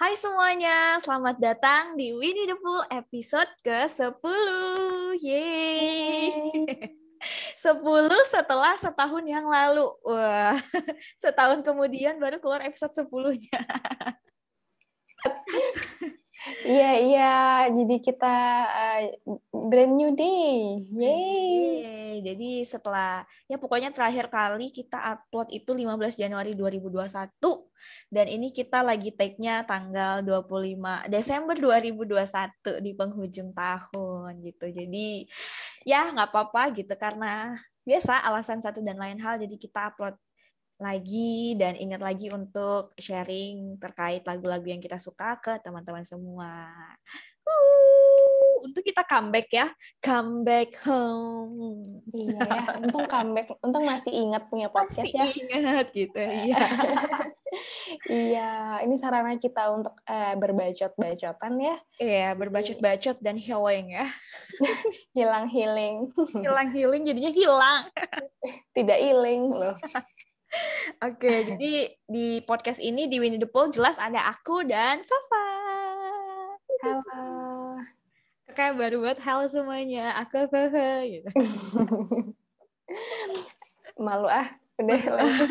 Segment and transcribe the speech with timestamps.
[0.00, 4.16] Hai semuanya, selamat datang di Winnie the Pooh episode ke-10.
[5.20, 6.32] Yeay.
[7.20, 7.68] 10
[8.24, 9.92] setelah setahun yang lalu.
[10.00, 10.56] Wah,
[11.20, 13.60] setahun kemudian baru keluar episode 10-nya.
[16.64, 17.30] Iya, iya.
[17.68, 18.34] Jadi kita
[18.64, 19.00] uh,
[19.52, 20.80] brand new day.
[20.88, 22.24] Yeay.
[22.24, 27.32] Jadi setelah ya pokoknya terakhir kali kita upload itu 15 Januari 2021
[28.12, 34.66] dan ini kita lagi take-nya tanggal 25 Desember 2021 di penghujung tahun gitu.
[34.68, 35.28] Jadi
[35.88, 40.14] ya nggak apa-apa gitu karena biasa alasan satu dan lain hal jadi kita upload
[40.80, 46.72] lagi dan ingat lagi untuk sharing terkait lagu-lagu yang kita suka ke teman-teman semua.
[47.44, 49.68] Uh, untuk kita comeback ya,
[50.00, 52.00] comeback home.
[52.12, 55.24] Iya ya, untung comeback, untung masih ingat punya podcast masih ya.
[55.48, 56.58] ingat gitu, iya.
[58.10, 58.50] iya,
[58.84, 61.76] ini sarana kita untuk uh, berbacot-bacotan ya.
[61.98, 64.06] Iya, berbacot-bacot dan healing ya.
[65.16, 66.12] hilang healing.
[66.36, 67.82] hilang healing jadinya hilang.
[68.76, 69.74] Tidak healing loh.
[71.00, 75.46] Oke, jadi di podcast ini di Winnie the Pooh jelas ada aku dan Safa.
[76.82, 77.78] Halo.
[78.50, 81.30] Kayak baru buat halo semuanya, aku Fafa gitu.
[84.04, 85.50] Malu ah, udah lanjut.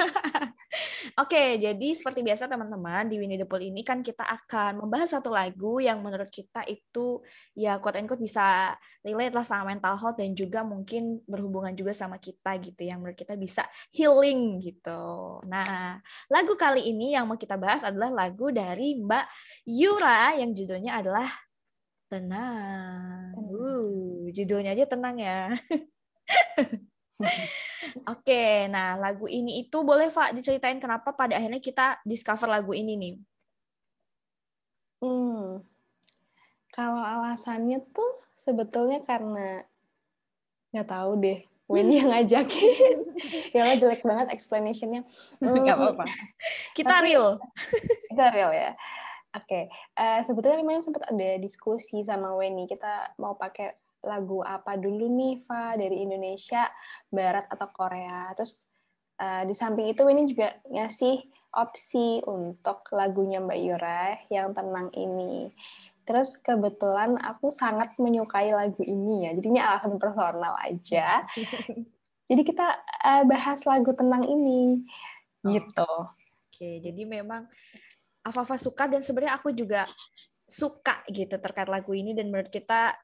[1.21, 5.33] Oke, jadi seperti biasa teman-teman di Winnie the Pooh ini kan kita akan membahas satu
[5.33, 7.19] lagu yang menurut kita itu
[7.57, 11.91] ya quote and quote bisa relate lah sama mental health dan juga mungkin berhubungan juga
[11.91, 15.41] sama kita gitu yang menurut kita bisa healing gitu.
[15.49, 15.97] Nah,
[16.29, 19.25] lagu kali ini yang mau kita bahas adalah lagu dari Mbak
[19.65, 21.27] Yura yang judulnya adalah
[22.09, 23.37] Tenang.
[23.37, 25.53] Uh, judulnya aja tenang ya.
[28.07, 32.95] Oke, nah lagu ini itu boleh Pak diceritain kenapa pada akhirnya kita discover lagu ini
[32.95, 33.13] nih?
[34.99, 35.63] Hmm,
[36.75, 39.63] kalau alasannya tuh sebetulnya karena
[40.75, 41.39] nggak tahu deh,
[41.71, 42.97] Winnie yang ngajakin.
[43.55, 45.07] ya jelek banget explanationnya.
[45.39, 46.05] Hmm, nggak apa-apa.
[46.75, 47.39] Kita Tapi- real.
[48.11, 48.71] Kita real ya.
[49.29, 52.65] Oke, eh, sebetulnya kemarin sempat ada diskusi sama Weni.
[52.65, 56.67] Kita mau pakai lagu apa dulu nih, Fa, dari Indonesia,
[57.11, 58.31] Barat atau Korea.
[58.35, 58.63] Terus
[59.19, 65.49] eh, di samping itu Weni juga ngasih opsi untuk lagunya Mbak Yura yang tenang ini.
[66.05, 69.31] Terus kebetulan aku sangat menyukai lagu ini ya.
[69.37, 71.21] Jadi ini alasan personal aja.
[72.29, 72.67] Jadi kita
[73.05, 74.85] eh, bahas lagu tenang ini.
[75.41, 75.91] Gitu.
[76.59, 77.47] Oke, jadi memang
[78.19, 79.87] Afafa suka dan sebenarnya aku juga
[80.43, 82.99] suka gitu terkait lagu ini dan menurut kita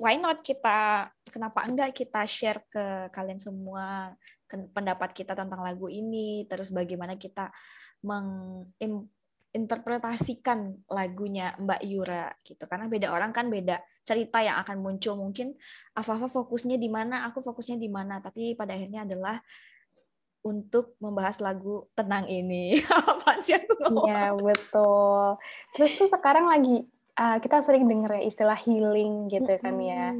[0.00, 4.16] why not kita kenapa enggak kita share ke kalian semua
[4.48, 7.52] pendapat kita tentang lagu ini terus bagaimana kita
[8.00, 15.52] menginterpretasikan lagunya Mbak Yura gitu karena beda orang kan beda cerita yang akan muncul mungkin
[15.92, 19.36] Afafa fokusnya di mana aku fokusnya di mana tapi pada akhirnya adalah
[20.40, 22.80] untuk membahas lagu tenang ini.
[23.12, 24.08] Apa sih aku ngomong?
[24.08, 25.36] Iya, betul.
[25.76, 30.14] Terus tuh sekarang lagi uh, kita sering denger ya istilah healing gitu kan ya.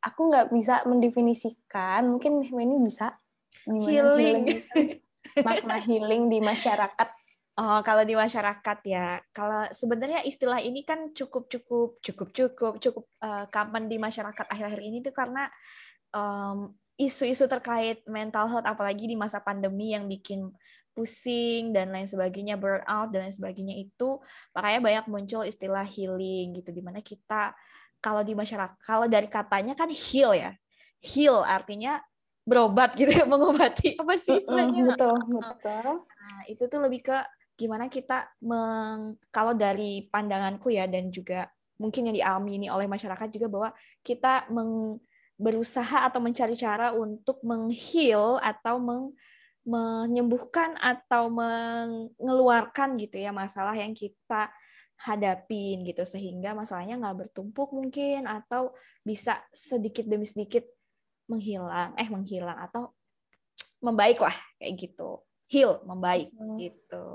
[0.00, 3.16] Aku nggak bisa mendefinisikan, mungkin Weni bisa
[3.68, 4.40] gimana Healing.
[4.48, 4.80] itu?
[5.46, 7.08] makna healing di masyarakat.
[7.60, 13.04] Oh, kalau di masyarakat ya, kalau sebenarnya istilah ini kan cukup cukup cukup cukup cukup
[13.20, 15.44] uh, common di masyarakat akhir-akhir ini tuh karena
[16.16, 20.48] um, isu-isu terkait mental health apalagi di masa pandemi yang bikin
[20.92, 24.18] pusing dan lain sebagainya burnout dan lain sebagainya itu
[24.52, 26.70] makanya banyak muncul istilah healing gitu.
[26.74, 27.54] Di mana kita
[28.00, 30.56] kalau di masyarakat kalau dari katanya kan heal ya.
[31.00, 32.00] Heal artinya
[32.44, 33.96] berobat gitu ya mengobati.
[34.00, 34.96] Apa sih istilahnya?
[34.96, 35.94] betul, betul.
[36.04, 37.18] Nah, itu tuh lebih ke
[37.60, 43.28] gimana kita meng, kalau dari pandanganku ya dan juga mungkin yang dialami ini oleh masyarakat
[43.28, 43.70] juga bahwa
[44.00, 44.96] kita meng,
[45.36, 49.12] berusaha atau mencari cara untuk mengheal atau meng,
[49.64, 54.48] menyembuhkan atau mengeluarkan gitu ya masalah yang kita
[55.00, 56.04] hadapin gitu.
[56.04, 58.72] Sehingga masalahnya nggak bertumpuk mungkin atau
[59.04, 60.64] bisa sedikit demi sedikit
[61.30, 62.92] menghilang eh menghilang atau
[63.80, 65.24] membaik lah kayak gitu.
[65.50, 66.56] Heal membaik Hmm.
[66.58, 67.06] gitu.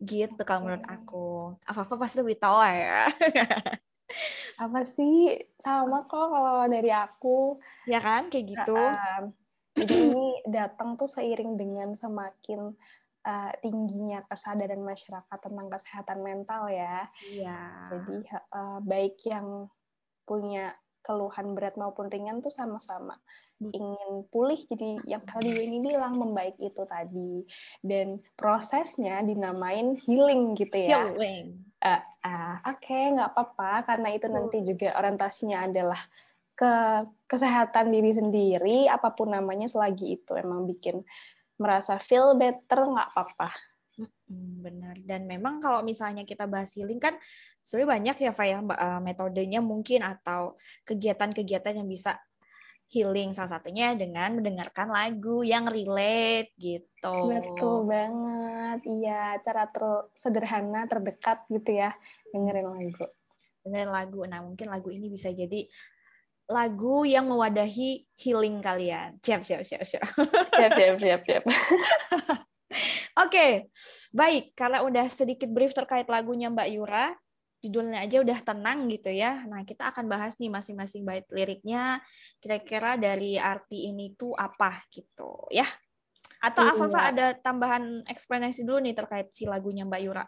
[0.00, 1.56] Gitu kalau menurut aku.
[1.64, 3.08] Apa apa pasti lebih tahu ya.
[4.58, 5.38] Apa sih?
[5.56, 7.56] Sama kok kalau dari aku.
[7.86, 8.76] Ya kan kayak gitu
[9.78, 12.74] jadi ini datang tuh seiring dengan semakin
[13.26, 17.06] uh, tingginya kesadaran masyarakat tentang kesehatan mental ya.
[17.28, 17.86] iya.
[17.88, 19.68] Jadi uh, baik yang
[20.24, 23.16] punya keluhan berat maupun ringan tuh sama-sama
[23.60, 24.56] ingin pulih.
[24.64, 27.44] Jadi yang tadi ini bilang membaik itu tadi.
[27.84, 31.12] Dan prosesnya dinamain healing gitu ya.
[31.12, 31.60] Healing.
[31.80, 33.84] Uh, uh, Oke, okay, nggak apa-apa.
[33.84, 36.00] Karena itu nanti juga orientasinya adalah
[36.60, 36.74] ke
[37.24, 41.00] kesehatan diri sendiri, apa pun namanya selagi itu emang bikin
[41.56, 43.48] merasa feel better nggak apa-apa.
[44.60, 44.96] benar.
[45.00, 47.16] Dan memang kalau misalnya kita bahas healing kan
[47.64, 52.20] sebenarnya banyak ya Faya eh, metodenya mungkin atau kegiatan-kegiatan yang bisa
[52.90, 57.16] healing salah satunya dengan mendengarkan lagu yang relate gitu.
[57.28, 58.78] Betul banget.
[58.84, 61.94] Iya, cara ter sederhana, terdekat gitu ya
[62.32, 63.04] dengerin lagu.
[63.64, 64.20] Dengerin lagu.
[64.26, 65.64] Nah, mungkin lagu ini bisa jadi
[66.50, 69.16] lagu yang mewadahi healing kalian.
[69.22, 70.04] Siap, siap, siap, siap.
[70.50, 71.44] Siap, siap, siap, siap.
[71.50, 72.42] Oke,
[73.26, 73.52] okay.
[74.10, 74.58] baik.
[74.58, 77.14] Karena udah sedikit brief terkait lagunya Mbak Yura,
[77.62, 79.46] judulnya aja udah tenang gitu ya.
[79.46, 82.02] Nah, kita akan bahas nih masing-masing bait liriknya,
[82.42, 85.66] kira-kira dari arti ini tuh apa gitu ya.
[86.40, 86.72] Atau iya.
[86.72, 90.24] apa ada tambahan eksplanasi dulu nih terkait si lagunya Mbak Yura?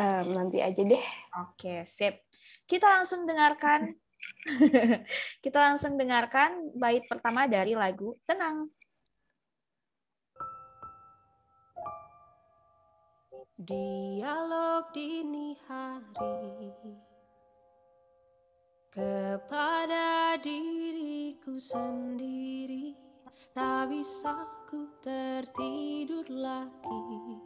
[0.00, 1.04] Um, nanti aja deh.
[1.44, 2.24] Oke, sip.
[2.64, 3.92] Kita langsung dengarkan
[5.44, 8.70] Kita langsung dengarkan bait pertama dari lagu Tenang.
[13.62, 16.82] Dialog dini hari
[18.90, 22.92] kepada diriku sendiri
[23.54, 24.34] tak bisa
[24.66, 27.38] ku tertidur lagi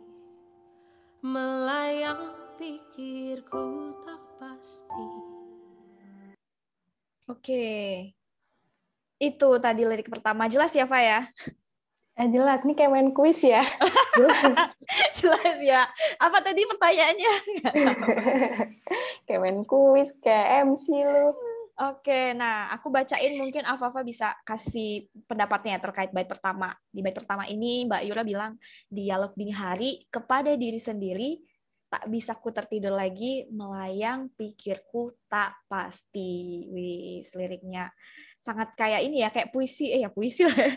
[1.20, 5.35] melayang pikirku tak pasti
[7.26, 7.62] Oke.
[9.18, 10.46] Itu tadi lirik pertama.
[10.46, 11.20] Jelas ya, Pak ya?
[12.16, 13.60] Eh, jelas, ini kayak main kuis ya.
[14.16, 14.72] jelas.
[15.20, 15.84] jelas ya.
[16.16, 17.34] Apa tadi pertanyaannya?
[19.28, 21.28] kayak main kuis, kayak MC lu.
[21.76, 26.72] Oke, nah aku bacain mungkin Afafa bisa kasih pendapatnya terkait bait pertama.
[26.88, 28.56] Di bait pertama ini Mbak Yura bilang
[28.88, 31.36] dialog dini hari kepada diri sendiri
[31.96, 36.68] tak bisa ku tertidur lagi melayang pikirku tak pasti.
[36.68, 37.88] Wis liriknya.
[38.44, 39.88] Sangat kayak ini ya kayak puisi.
[39.96, 40.76] Eh ya puisi lah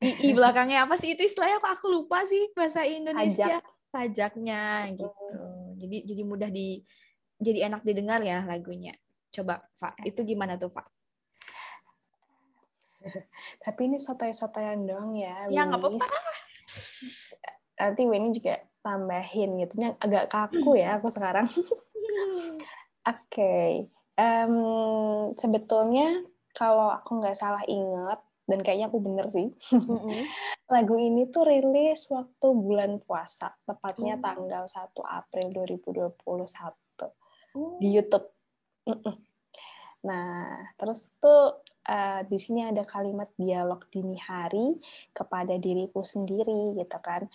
[0.00, 1.60] I, belakangnya apa sih itu istilahnya?
[1.60, 3.60] Kok aku lupa sih bahasa Indonesia?
[3.92, 5.12] Pajaknya gitu.
[5.84, 6.80] Jadi jadi mudah di
[7.36, 8.96] jadi enak didengar ya lagunya.
[9.28, 10.88] Coba Pak itu gimana tuh Pak
[13.60, 16.08] tapi ini sotoy-sotoyan dong ya ya nggak apa-apa
[17.84, 19.76] nanti Winnie juga tambahin gitu.
[20.00, 21.44] Agak kaku ya aku sekarang.
[21.52, 22.56] Oke.
[23.04, 23.70] okay.
[24.14, 26.22] Um, sebetulnya
[26.54, 29.52] kalau aku nggak salah ingat dan kayaknya aku bener sih.
[30.74, 34.22] Lagu ini tuh rilis waktu bulan puasa, tepatnya oh.
[34.22, 37.76] tanggal 1 April 2021 oh.
[37.80, 38.28] di YouTube.
[40.04, 44.76] Nah, terus tuh uh, di sini ada kalimat dialog dini hari
[45.12, 47.28] kepada diriku sendiri gitu kan.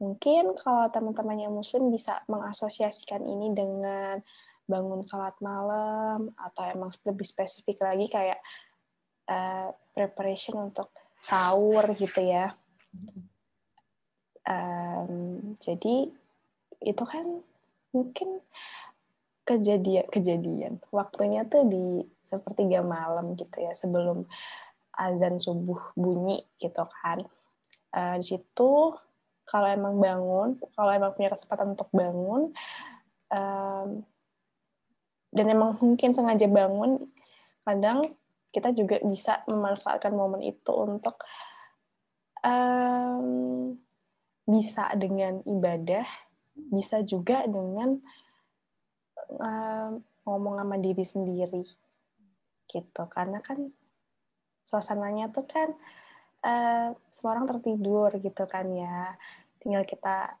[0.00, 4.20] Mungkin kalau teman-teman yang muslim bisa mengasosiasikan ini dengan
[4.64, 8.40] bangun sholat malam atau emang lebih spesifik lagi kayak
[9.28, 10.88] uh, preparation untuk
[11.20, 12.52] sahur gitu ya.
[14.44, 16.12] Um, jadi
[16.84, 17.40] itu kan
[17.96, 18.40] mungkin
[19.44, 20.72] kejadian kejadian.
[20.88, 24.24] Waktunya tuh di sepertiga malam gitu ya sebelum
[24.96, 27.20] azan subuh bunyi gitu kan.
[27.94, 28.90] Uh, di situ
[29.44, 32.50] kalau emang bangun kalau emang punya kesempatan untuk bangun
[33.30, 33.88] um,
[35.34, 37.06] dan emang mungkin sengaja bangun
[37.64, 38.02] kadang
[38.50, 41.20] kita juga bisa memanfaatkan momen itu untuk
[42.40, 43.74] um,
[44.48, 46.06] bisa dengan ibadah
[46.54, 47.98] bisa juga dengan
[49.28, 51.64] uh, ngomong sama diri sendiri
[52.68, 53.02] gitu.
[53.12, 53.70] Karena kan
[54.64, 55.68] suasananya tuh kan
[56.44, 59.14] uh, semua orang tertidur gitu kan ya.
[59.60, 60.36] Tinggal kita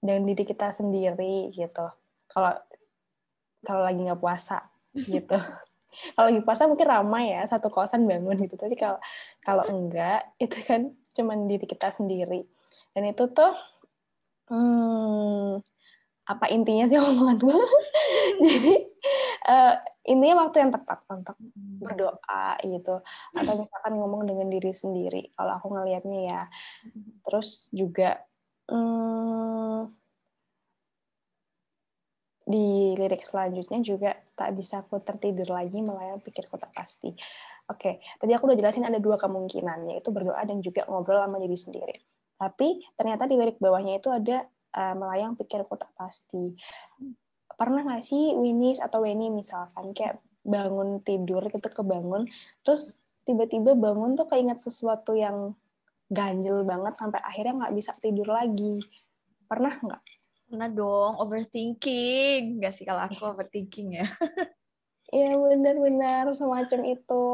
[0.00, 1.86] dengan diri kita sendiri gitu.
[2.28, 2.52] Kalau
[3.64, 4.62] kalau lagi nggak puasa
[4.94, 5.36] gitu.
[6.12, 8.52] Kalau lagi puasa mungkin ramai ya satu kosan bangun gitu.
[8.60, 9.00] Tapi kalau
[9.40, 12.44] kalau enggak itu kan cuman diri kita sendiri.
[12.92, 13.56] Dan itu tuh
[16.26, 17.56] apa intinya sih omongan gue
[18.46, 18.74] jadi
[19.46, 19.74] uh,
[20.06, 21.82] intinya waktu yang tepat untuk hmm.
[21.82, 23.00] berdoa gitu
[23.34, 26.42] atau misalkan ngomong dengan diri sendiri kalau aku ngelihatnya ya
[27.22, 28.18] terus juga
[28.70, 29.94] hmm,
[32.46, 37.10] di lirik selanjutnya juga tak bisa aku tertidur lagi melayang pikirku tak pasti.
[37.66, 41.58] Oke, tadi aku udah jelasin ada dua kemungkinan, yaitu berdoa dan juga ngobrol sama diri
[41.58, 41.96] sendiri.
[42.38, 46.52] Tapi ternyata di lirik bawahnya itu ada uh, melayang pikirku tak pasti.
[47.56, 52.28] Pernah nggak sih Winis atau Weni misalkan kayak bangun tidur gitu kebangun,
[52.62, 55.56] terus tiba-tiba bangun tuh keinget sesuatu yang
[56.06, 58.78] ganjel banget sampai akhirnya nggak bisa tidur lagi.
[59.50, 60.02] Pernah nggak?
[60.46, 62.62] Pernah dong overthinking.
[62.62, 64.06] Gak sih kalau aku overthinking ya.
[65.06, 67.26] Iya benar-benar semacam itu.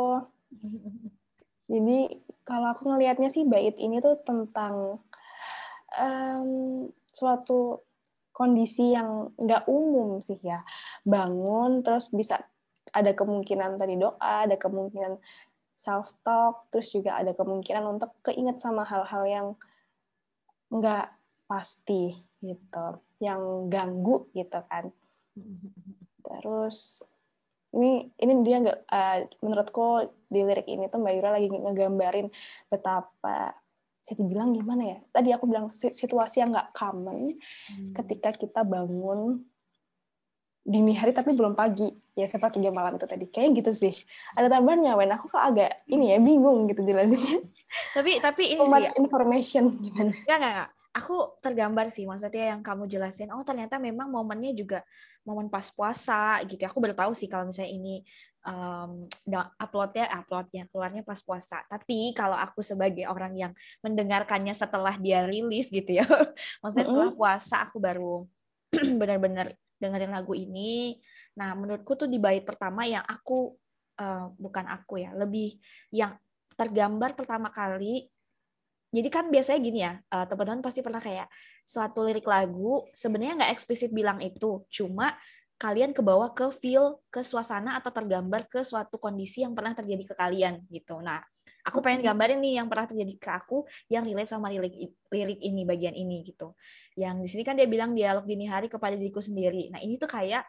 [1.72, 1.98] Jadi
[2.44, 5.00] kalau aku ngelihatnya sih bait ini tuh tentang
[5.96, 6.48] em,
[7.12, 7.84] suatu
[8.32, 10.64] kondisi yang nggak umum sih ya.
[11.04, 12.40] Bangun terus bisa
[12.90, 15.20] ada kemungkinan tadi doa, ada kemungkinan
[15.76, 19.46] self talk, terus juga ada kemungkinan untuk keinget sama hal-hal yang
[20.72, 21.12] nggak
[21.46, 22.86] pasti gitu,
[23.20, 24.88] yang ganggu gitu kan.
[26.24, 27.04] Terus
[27.72, 32.28] ini ini dia nggak eh, menurutku di lirik ini tuh Mbak Yura lagi ngegambarin
[32.68, 33.56] betapa
[34.02, 34.98] bisa dibilang gimana ya?
[35.14, 37.38] Tadi aku bilang si- situasi yang nggak common
[37.94, 39.46] ketika kita bangun
[40.62, 41.86] dini hari tapi belum pagi.
[42.12, 43.30] Ya seperti jam malam itu tadi.
[43.30, 43.94] Kayak gitu sih.
[44.34, 45.14] Ada tambahannya Wen.
[45.16, 47.40] Aku kok agak ini ya bingung gitu jelasinnya.
[47.96, 49.64] Tapi tapi ini so sih much information.
[49.80, 50.12] Gimana?
[50.12, 50.70] Enggak, enggak.
[50.92, 53.32] Aku tergambar sih, maksudnya yang kamu jelasin.
[53.32, 54.84] Oh, ternyata memang momennya juga
[55.22, 56.58] momen pas puasa gitu.
[56.66, 57.94] Aku baru tahu sih kalau misalnya ini
[58.46, 59.06] um,
[59.58, 61.62] uploadnya, uploadnya keluarnya pas puasa.
[61.70, 63.52] Tapi kalau aku sebagai orang yang
[63.82, 66.06] mendengarkannya setelah dia rilis gitu ya,
[66.62, 68.26] maksudnya setelah puasa aku baru
[69.00, 70.98] benar-benar dengerin lagu ini.
[71.38, 73.56] Nah, menurutku tuh di bait pertama yang aku
[73.98, 75.56] eh, bukan aku ya, lebih
[75.90, 76.14] yang
[76.52, 78.06] tergambar pertama kali
[78.92, 81.26] jadi kan biasanya gini ya, eh, teman-teman pasti pernah kayak
[81.64, 85.16] suatu lirik lagu sebenarnya nggak eksplisit bilang itu, cuma
[85.56, 90.14] kalian kebawa ke feel, ke suasana atau tergambar ke suatu kondisi yang pernah terjadi ke
[90.18, 90.98] kalian gitu.
[91.00, 91.22] Nah,
[91.62, 94.74] aku pengen gambarin nih yang pernah terjadi ke aku yang relate sama lirik
[95.08, 96.58] lirik ini bagian ini gitu.
[96.98, 99.70] Yang di sini kan dia bilang dialog dini hari kepada diriku sendiri.
[99.70, 100.44] Nah, ini tuh kayak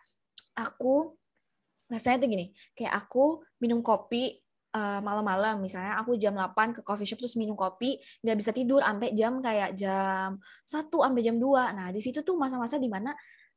[0.57, 1.13] aku
[1.93, 4.41] rasanya tuh gini, kayak aku minum kopi
[4.75, 8.81] eh, malam-malam misalnya aku jam 8 ke coffee shop terus minum kopi nggak bisa tidur
[8.81, 11.63] sampai jam kayak jam 1 sampai jam 2.
[11.77, 13.13] Nah, di situ tuh masa-masa di mana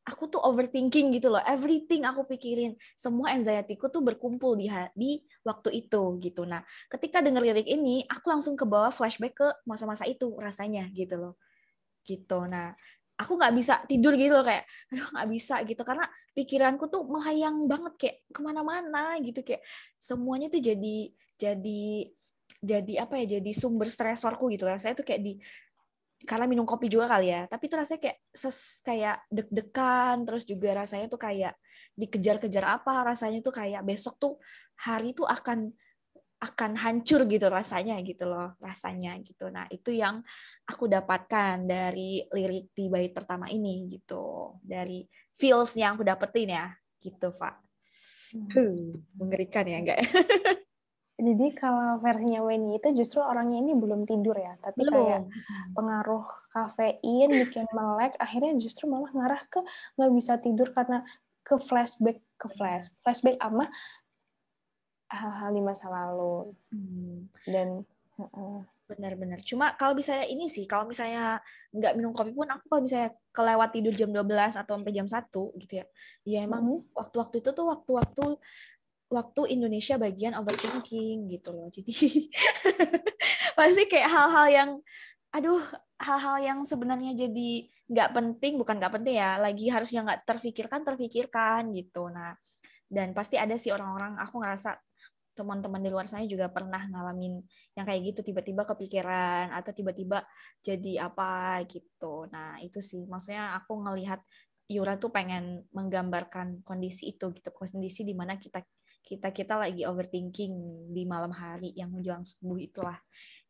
[0.06, 1.42] aku tuh overthinking gitu loh.
[1.42, 6.46] Everything aku pikirin, semua anxiety-ku tuh berkumpul di di waktu itu gitu.
[6.46, 11.18] Nah, ketika denger lirik ini, aku langsung ke bawah flashback ke masa-masa itu rasanya gitu
[11.18, 11.34] loh.
[12.06, 12.38] Gitu.
[12.46, 12.70] Nah,
[13.18, 16.04] aku nggak bisa tidur gitu loh kayak aduh nggak bisa gitu karena
[16.36, 19.64] pikiranku tuh menghayang banget kayak ke mana-mana gitu kayak
[19.96, 20.98] semuanya tuh jadi
[21.40, 21.82] jadi
[22.60, 24.68] jadi apa ya jadi sumber stresorku gitu.
[24.68, 25.32] Rasanya tuh kayak di
[26.26, 30.72] karena minum kopi juga kali ya tapi itu rasanya kayak ses kayak deg-degan terus juga
[30.72, 31.54] rasanya tuh kayak
[31.92, 34.34] dikejar-kejar apa rasanya tuh kayak besok tuh
[34.80, 35.70] hari tuh akan
[36.46, 39.50] akan hancur gitu rasanya gitu loh rasanya gitu.
[39.50, 40.22] Nah itu yang
[40.62, 44.54] aku dapatkan dari lirik di bait pertama ini gitu.
[44.62, 45.02] Dari
[45.36, 46.72] feels yang aku dapetin ya
[47.02, 47.54] gitu Pak
[48.34, 50.00] huh, mengerikan ya enggak
[51.26, 55.28] jadi kalau versinya Weni itu justru orangnya ini belum tidur ya tapi kayak
[55.72, 59.60] pengaruh kafein bikin melek akhirnya justru malah ngarah ke
[59.96, 61.04] nggak bisa tidur karena
[61.40, 63.64] ke flashback ke flash flashback ama
[65.08, 66.52] hal-hal di masa lalu.
[66.70, 67.68] Hmm, dan
[68.18, 68.58] heeh.
[68.86, 69.42] benar-benar.
[69.42, 71.42] Cuma kalau misalnya ini sih kalau misalnya
[71.74, 75.50] nggak minum kopi pun aku kalau misalnya kelewat tidur jam 12 atau sampai jam 1
[75.58, 75.86] gitu ya
[76.22, 76.94] ya emang Mhm.
[76.94, 78.24] waktu-waktu itu tuh waktu-waktu
[79.10, 81.66] waktu Indonesia bagian overthinking gitu loh.
[81.66, 81.90] Jadi
[83.58, 84.70] pasti kayak hal-hal yang
[85.34, 85.62] aduh
[85.98, 87.50] hal-hal yang sebenarnya jadi
[87.90, 92.06] nggak penting bukan nggak penting ya lagi harusnya nggak terfikirkan terfikirkan gitu.
[92.06, 92.38] Nah
[92.86, 94.78] dan pasti ada sih orang-orang aku ngerasa
[95.36, 97.44] teman-teman di luar sana juga pernah ngalamin
[97.76, 100.24] yang kayak gitu tiba-tiba kepikiran atau tiba-tiba
[100.64, 102.24] jadi apa gitu.
[102.32, 103.04] Nah itu sih.
[103.04, 104.24] Maksudnya aku ngelihat
[104.66, 107.52] Yura tuh pengen menggambarkan kondisi itu gitu.
[107.52, 108.64] Kondisi di mana kita
[109.04, 112.96] kita kita lagi overthinking di malam hari yang menjelang subuh itulah.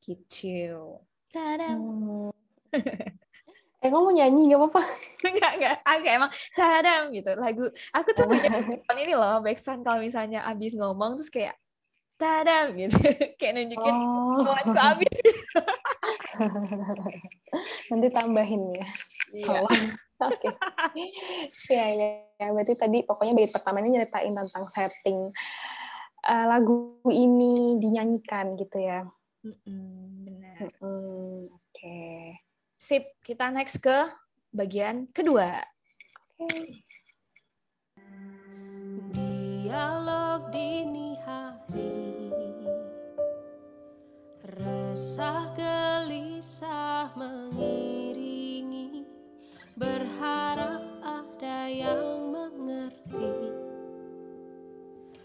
[0.02, 0.82] Gitu.
[1.30, 1.78] Tadam.
[1.78, 2.30] Hmm.
[3.86, 4.82] eh kamu mau nyanyi gak apa-apa.
[5.30, 7.30] Enggak enggak agak emang tadam gitu.
[7.38, 7.64] Lagu
[7.94, 11.54] aku tuh punya backsound ini loh backsound kalau misalnya abis ngomong terus kayak
[12.18, 12.96] tadam gitu.
[13.38, 14.40] Kayak nunjukin oh.
[14.42, 15.16] omonganku abis.
[17.92, 18.88] Nanti tambahin ya.
[19.36, 19.58] Iya.
[20.16, 20.48] Oke.
[21.68, 22.08] Ya, ya
[22.40, 25.28] ya berarti tadi pokoknya bait pertama ini nyeritain tentang setting
[26.24, 29.04] eh, lagu ini dinyanyikan gitu ya?
[29.44, 30.56] Mm-mm, benar.
[30.80, 32.00] Hmm, oke
[32.76, 34.12] sip kita next ke
[34.52, 35.64] bagian kedua.
[39.16, 42.28] Dialog dini hari
[44.44, 49.08] Resah gelisah mengiringi
[49.80, 53.52] Berharap ada yang mengerti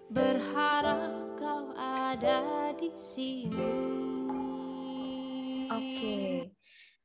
[0.07, 3.75] Berharap kau ada di sini
[5.71, 6.51] Oke.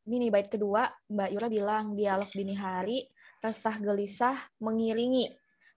[0.06, 3.10] Ini nih bait kedua, Mbak Yura bilang dialog dini hari
[3.42, 5.34] resah gelisah mengiringi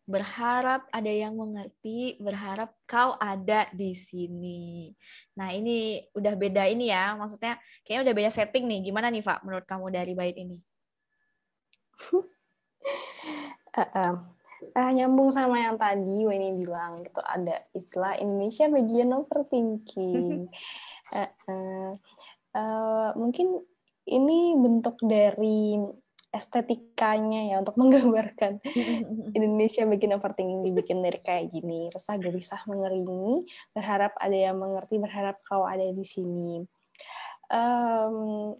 [0.09, 4.89] berharap ada yang mengerti, berharap kau ada di sini.
[5.37, 8.89] Nah, ini udah beda ini ya, maksudnya kayaknya udah beda setting nih.
[8.89, 10.57] Gimana nih, Pak, menurut kamu dari bait ini?
[13.77, 14.15] uh, uh,
[14.77, 20.49] uh, nyambung sama yang tadi Weni bilang gitu ada istilah Indonesia bagian overthinking.
[21.13, 21.91] uh, uh,
[22.57, 23.61] uh, mungkin
[24.09, 25.77] ini bentuk dari
[26.29, 28.61] estetikanya ya untuk menggambarkan
[29.33, 31.89] Indonesia bikin overthinking dibikin dari kayak gini.
[31.89, 36.61] Resah gelisah mengeringi berharap ada yang mengerti berharap kau ada di sini.
[37.49, 38.53] Um,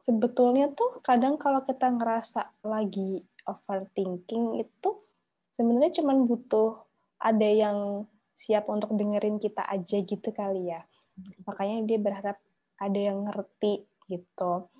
[0.00, 4.90] sebetulnya tuh kadang kalau kita ngerasa lagi overthinking itu
[5.52, 6.80] sebenarnya cuma butuh
[7.20, 10.84] ada yang siap untuk dengerin kita aja gitu kali ya.
[11.44, 12.36] Makanya dia berharap
[12.76, 14.70] ada yang ngerti gitu.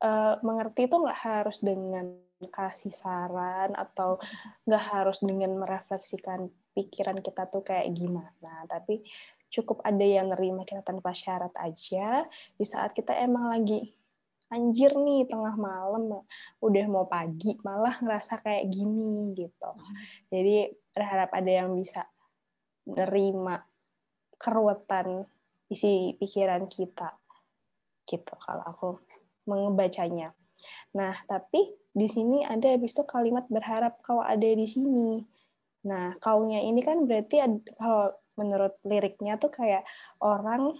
[0.00, 4.16] Uh, mengerti itu nggak harus dengan kasih saran atau
[4.64, 9.04] nggak harus dengan merefleksikan pikiran kita tuh kayak gimana tapi
[9.52, 12.24] cukup ada yang nerima kita tanpa syarat aja.
[12.54, 13.92] Di saat kita emang lagi
[14.50, 16.26] anjir nih tengah malam
[16.58, 19.70] udah mau pagi malah ngerasa kayak gini gitu.
[20.30, 22.06] Jadi berharap ada yang bisa
[22.88, 23.62] nerima
[24.40, 25.28] keruwetan
[25.70, 27.19] isi pikiran kita
[28.10, 28.88] gitu kalau aku
[29.46, 30.34] membacanya.
[30.98, 35.22] Nah, tapi di sini ada habis itu kalimat berharap kau ada di sini.
[35.86, 37.40] Nah, kaunya ini kan berarti
[37.78, 39.86] kalau menurut liriknya tuh kayak
[40.20, 40.76] orang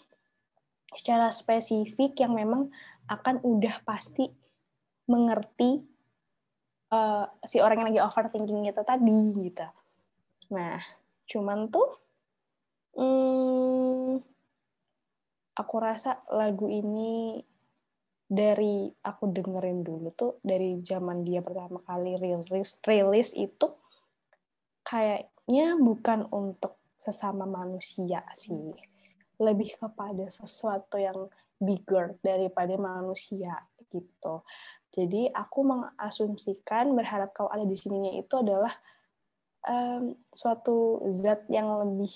[0.90, 2.68] secara spesifik yang memang
[3.06, 4.26] akan udah pasti
[5.10, 5.82] mengerti
[6.94, 9.20] uh, si orang yang lagi overthinking itu tadi
[9.50, 9.66] gitu.
[10.54, 10.78] Nah,
[11.30, 11.88] cuman tuh
[12.98, 14.29] hmm,
[15.60, 17.36] aku rasa lagu ini
[18.24, 23.68] dari aku dengerin dulu tuh dari zaman dia pertama kali rilis rilis itu
[24.86, 28.72] kayaknya bukan untuk sesama manusia sih.
[29.40, 33.56] Lebih kepada sesuatu yang bigger daripada manusia
[33.88, 34.44] gitu.
[34.90, 38.74] Jadi aku mengasumsikan berharap kau ada di sininya itu adalah
[39.64, 42.10] um, suatu zat yang lebih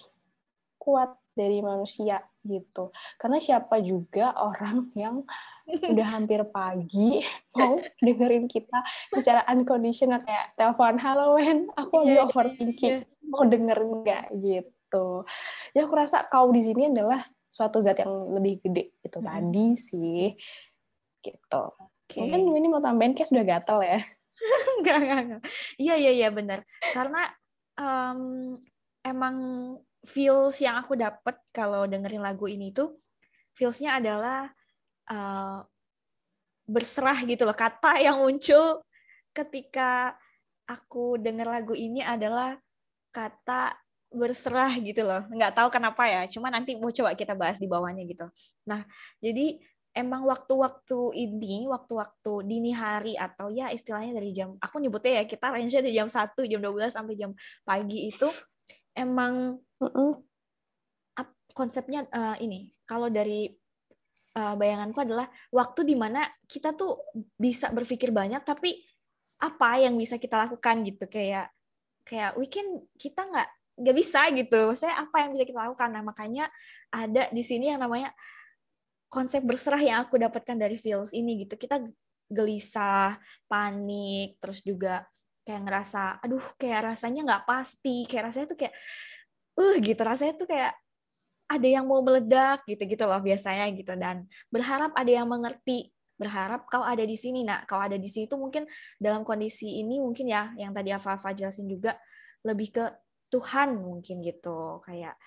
[0.76, 2.94] kuat dari manusia gitu.
[3.18, 5.26] Karena siapa juga orang yang
[5.66, 7.20] udah hampir pagi
[7.56, 8.78] mau dengerin kita
[9.10, 13.28] secara unconditional kayak telepon halo Wen aku lagi yeah, iya, overthinking yeah.
[13.28, 14.24] mau dengerin nggak?
[14.38, 15.06] Gitu.
[15.74, 17.20] Ya aku rasa kau di sini adalah
[17.50, 19.26] suatu zat yang lebih gede itu hmm.
[19.26, 20.24] tadi sih
[21.24, 21.64] gitu.
[22.04, 22.20] Okay.
[22.20, 23.98] mungkin ini mau tambahin kayak sudah gatel ya.
[24.74, 25.42] Enggak enggak enggak
[25.78, 26.66] iya iya iya benar.
[26.92, 27.30] Karena
[27.78, 28.20] um,
[29.00, 29.36] emang
[30.04, 33.00] feels yang aku dapat kalau dengerin lagu ini tuh
[33.56, 34.52] feelsnya adalah
[35.08, 35.64] uh,
[36.64, 38.84] berserah gitu loh kata yang muncul
[39.34, 40.14] ketika
[40.64, 42.56] aku dengar lagu ini adalah
[43.12, 43.76] kata
[44.14, 45.26] berserah gitu loh.
[45.26, 48.30] Nggak tahu kenapa ya cuma nanti mau coba kita bahas di bawahnya gitu.
[48.64, 48.86] Nah
[49.18, 49.58] jadi
[49.94, 55.54] emang waktu-waktu ini waktu-waktu dini hari atau ya istilahnya dari jam aku nyebutnya ya kita
[55.54, 57.30] range dari jam 1 jam 12 sampai jam
[57.62, 58.26] pagi itu
[58.94, 60.14] emang -uh.
[61.54, 62.66] konsepnya uh, ini.
[62.82, 63.46] Kalau dari
[64.34, 66.98] uh, bayanganku adalah waktu di mana kita tuh
[67.38, 68.82] bisa berpikir banyak tapi
[69.38, 71.06] apa yang bisa kita lakukan gitu.
[71.06, 71.54] Kayak
[72.02, 73.48] kayak weekend kita nggak
[73.80, 74.62] nggak bisa gitu.
[74.74, 75.90] Saya apa yang bisa kita lakukan?
[75.90, 76.50] Nah makanya
[76.90, 78.10] ada di sini yang namanya
[79.10, 81.54] konsep berserah yang aku dapatkan dari feels ini gitu.
[81.54, 81.82] Kita
[82.26, 85.06] gelisah panik terus juga
[85.44, 88.06] kayak ngerasa aduh kayak rasanya nggak pasti.
[88.10, 88.74] Kayak rasanya tuh kayak
[89.58, 90.00] uh gitu.
[90.00, 90.74] Rasanya tuh kayak
[91.44, 93.92] ada yang mau meledak gitu-gitu loh biasanya gitu.
[93.94, 97.42] Dan berharap ada yang mengerti berharap kau ada di sini.
[97.42, 98.66] Nak kau ada di sini tuh mungkin
[98.98, 101.98] dalam kondisi ini mungkin ya yang tadi Afa jelasin juga
[102.46, 102.84] lebih ke
[103.30, 104.80] Tuhan mungkin gitu.
[104.84, 105.18] Kayak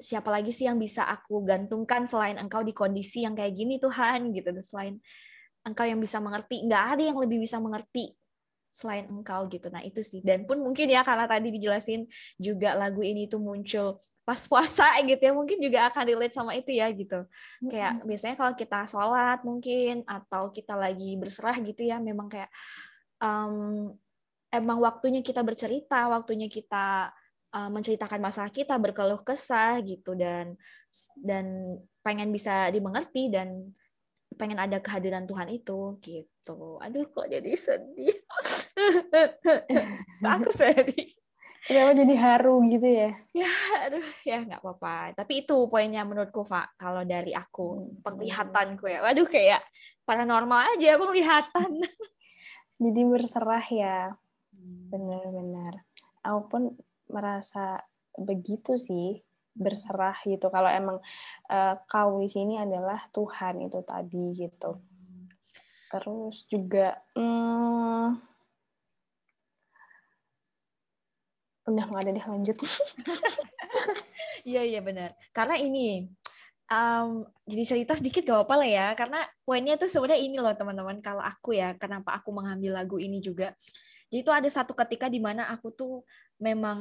[0.00, 4.32] siapa lagi sih yang bisa aku gantungkan selain engkau di kondisi yang kayak gini Tuhan
[4.34, 4.50] gitu.
[4.64, 4.98] Selain
[5.64, 8.19] engkau yang bisa mengerti nggak ada yang lebih bisa mengerti
[8.70, 9.68] selain engkau gitu.
[9.68, 10.22] Nah itu sih.
[10.22, 12.06] Dan pun mungkin ya karena tadi dijelasin
[12.38, 13.98] juga lagu ini tuh muncul
[14.30, 17.26] pas puasa gitu ya mungkin juga akan relate sama itu ya gitu.
[17.66, 18.08] Kayak mm-hmm.
[18.08, 22.50] biasanya kalau kita sholat mungkin atau kita lagi berserah gitu ya memang kayak
[23.18, 23.90] um,
[24.54, 27.10] emang waktunya kita bercerita waktunya kita
[27.54, 30.14] uh, menceritakan masalah kita berkeluh kesah gitu.
[30.14, 30.54] Dan
[31.18, 33.74] dan pengen bisa dimengerti dan
[34.38, 38.14] pengen ada kehadiran Tuhan itu gitu aduh kok jadi sedih
[40.34, 41.14] aku sedih
[41.60, 43.12] Kenapa jadi haru gitu ya?
[43.36, 43.52] Ya,
[43.84, 45.12] aduh, ya nggak apa-apa.
[45.12, 46.80] Tapi itu poinnya menurutku, Pak.
[46.80, 48.00] Kalau dari aku, hmm.
[48.00, 49.04] penglihatanku ya.
[49.04, 49.60] Waduh, kayak
[50.08, 51.84] paranormal aja penglihatan.
[52.82, 54.08] Jadi berserah ya.
[54.56, 54.88] Hmm.
[54.88, 55.84] Benar-benar.
[56.24, 56.62] Aku pun
[57.12, 57.84] merasa
[58.16, 59.20] begitu sih
[59.54, 60.48] berserah gitu.
[60.48, 60.98] Kalau emang
[61.50, 64.78] uh, kau di sini adalah Tuhan itu tadi gitu.
[65.90, 68.06] Terus juga hmm,
[71.70, 72.56] udah nggak ada deh lanjut.
[74.40, 75.12] Iya iya benar.
[75.36, 76.08] Karena ini
[76.72, 78.86] um, jadi cerita sedikit gak apa-apa lah ya.
[78.96, 80.98] Karena poinnya tuh sebenarnya ini loh teman-teman.
[81.04, 83.52] Kalau aku ya, kenapa aku mengambil lagu ini juga.
[84.10, 86.02] Jadi itu ada satu ketika di mana aku tuh
[86.42, 86.78] memang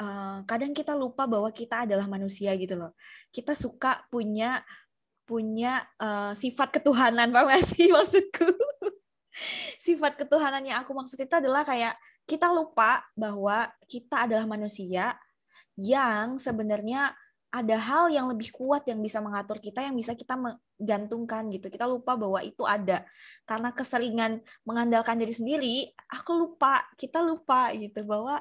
[0.00, 2.96] uh, kadang kita lupa bahwa kita adalah manusia gitu loh.
[3.28, 4.64] Kita suka punya
[5.28, 8.48] punya uh, sifat ketuhanan, Pak masih maksudku?
[9.80, 11.96] sifat ketuhanan yang aku maksud itu adalah kayak
[12.28, 15.16] kita lupa bahwa kita adalah manusia
[15.74, 17.16] yang sebenarnya
[17.52, 21.68] ada hal yang lebih kuat yang bisa mengatur kita yang bisa kita menggantungkan gitu.
[21.68, 23.04] Kita lupa bahwa itu ada.
[23.44, 25.76] Karena keseringan mengandalkan diri sendiri
[26.08, 28.40] aku lupa kita lupa gitu bahwa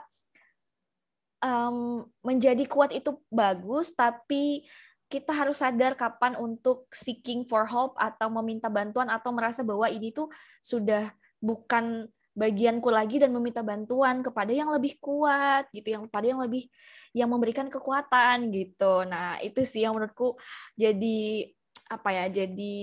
[1.43, 4.63] um, menjadi kuat itu bagus tapi
[5.11, 10.15] kita harus sadar kapan untuk seeking for help atau meminta bantuan atau merasa bahwa ini
[10.15, 10.31] tuh
[10.63, 11.11] sudah
[11.43, 16.71] bukan bagianku lagi dan meminta bantuan kepada yang lebih kuat gitu yang pada yang lebih
[17.11, 19.03] yang memberikan kekuatan gitu.
[19.03, 20.39] Nah itu sih yang menurutku
[20.79, 21.51] jadi
[21.91, 22.75] apa ya jadi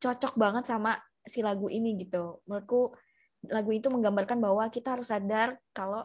[0.00, 2.44] cocok banget sama si lagu ini gitu.
[2.44, 2.92] Menurutku
[3.48, 6.04] lagu itu menggambarkan bahwa kita harus sadar kalau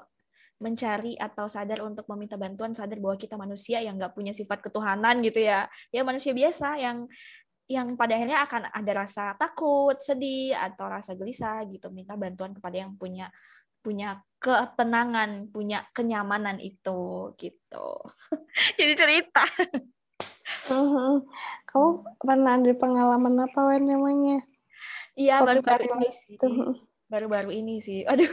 [0.56, 5.20] mencari atau sadar untuk meminta bantuan sadar bahwa kita manusia yang nggak punya sifat ketuhanan
[5.20, 5.68] gitu ya.
[5.92, 7.12] Ya manusia biasa yang
[7.66, 12.78] yang pada akhirnya akan ada rasa takut, sedih atau rasa gelisah gitu, minta bantuan kepada
[12.86, 13.30] yang punya
[13.86, 17.88] punya ketenangan, punya kenyamanan itu gitu.
[18.82, 19.46] Jadi cerita.
[20.74, 21.22] Uh-huh.
[21.70, 24.42] Kamu pernah ada pengalaman apa Wen namanya?
[25.14, 26.36] Iya baru-baru ini sih.
[27.06, 28.02] Baru-baru ini sih.
[28.10, 28.30] Aduh.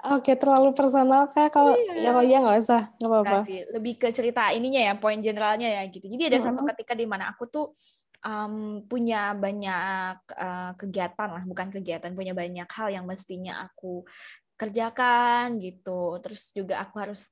[0.00, 1.52] Oke, terlalu personal kah?
[1.52, 2.08] Kalau iya.
[2.08, 3.38] ya kalau ya nggak usah, nggak apa-apa.
[3.76, 6.08] lebih ke cerita ininya ya, poin generalnya ya gitu.
[6.08, 7.76] Jadi ada satu ketika di mana aku tuh
[8.24, 14.08] um, punya banyak uh, kegiatan lah, bukan kegiatan, punya banyak hal yang mestinya aku
[14.56, 16.16] kerjakan gitu.
[16.24, 17.28] Terus juga aku harus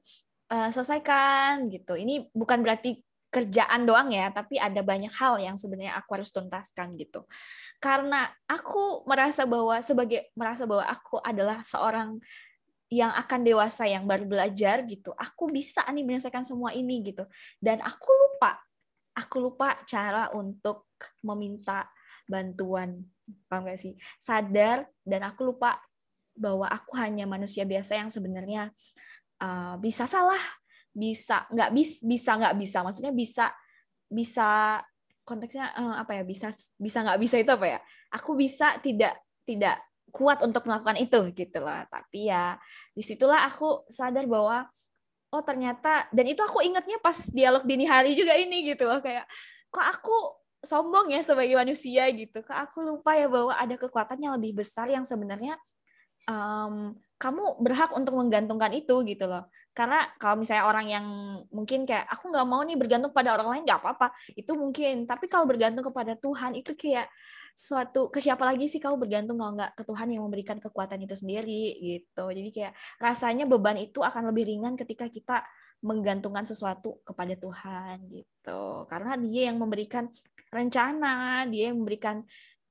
[0.52, 1.96] uh, selesaikan gitu.
[1.96, 6.96] Ini bukan berarti kerjaan doang ya, tapi ada banyak hal yang sebenarnya aku harus tuntaskan
[6.96, 7.28] gitu.
[7.76, 12.16] Karena aku merasa bahwa sebagai merasa bahwa aku adalah seorang
[12.88, 15.12] yang akan dewasa yang baru belajar gitu.
[15.16, 17.28] Aku bisa nih menyelesaikan semua ini gitu.
[17.60, 18.56] Dan aku lupa,
[19.12, 20.88] aku lupa cara untuk
[21.20, 21.84] meminta
[22.24, 23.04] bantuan.
[23.48, 23.92] Paham gak sih?
[24.16, 25.76] Sadar dan aku lupa
[26.32, 28.72] bahwa aku hanya manusia biasa yang sebenarnya
[29.42, 30.40] uh, bisa salah,
[30.98, 33.46] bisa nggak bis bisa nggak bisa maksudnya bisa
[34.10, 34.48] bisa
[35.22, 37.78] konteksnya uh, apa ya bisa bisa nggak bisa itu apa ya
[38.10, 39.76] aku bisa tidak tidak
[40.10, 41.82] kuat untuk melakukan itu gitu loh.
[41.88, 42.56] Tapi ya
[42.92, 44.66] di situlah aku sadar bahwa
[45.28, 49.00] oh ternyata dan itu aku ingatnya pas dialog dini hari juga ini gitu loh.
[49.00, 49.28] Kayak
[49.68, 50.16] kok aku
[50.64, 52.42] sombong ya sebagai manusia gitu.
[52.42, 55.54] Kok aku lupa ya bahwa ada kekuatan yang lebih besar yang sebenarnya
[56.26, 59.46] um, kamu berhak untuk menggantungkan itu gitu loh.
[59.74, 61.06] Karena kalau misalnya orang yang
[61.54, 64.10] mungkin kayak aku nggak mau nih bergantung pada orang lain nggak apa-apa.
[64.34, 65.06] Itu mungkin.
[65.06, 67.06] Tapi kalau bergantung kepada Tuhan itu kayak
[67.58, 71.18] suatu ke siapa lagi sih kamu bergantung kalau nggak ke Tuhan yang memberikan kekuatan itu
[71.18, 72.30] sendiri gitu.
[72.30, 75.42] Jadi kayak rasanya beban itu akan lebih ringan ketika kita
[75.82, 78.86] menggantungkan sesuatu kepada Tuhan gitu.
[78.86, 80.06] Karena dia yang memberikan
[80.54, 82.22] rencana dia yang memberikan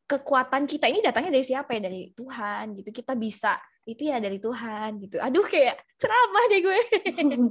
[0.08, 0.88] kekuatan kita.
[0.88, 1.92] Ini datangnya dari siapa ya?
[1.92, 2.90] Dari Tuhan gitu.
[2.96, 5.20] Kita bisa itu ya dari Tuhan gitu.
[5.20, 6.80] Aduh kayak ceramah deh gue.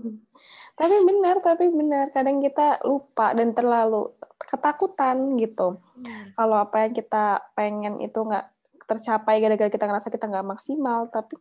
[0.80, 2.12] Tapi benar tapi benar.
[2.12, 6.36] Kadang kita lupa dan terlalu ketakutan gitu hmm.
[6.36, 8.46] kalau apa yang kita pengen itu nggak
[8.86, 11.34] tercapai gara-gara kita ngerasa kita nggak maksimal tapi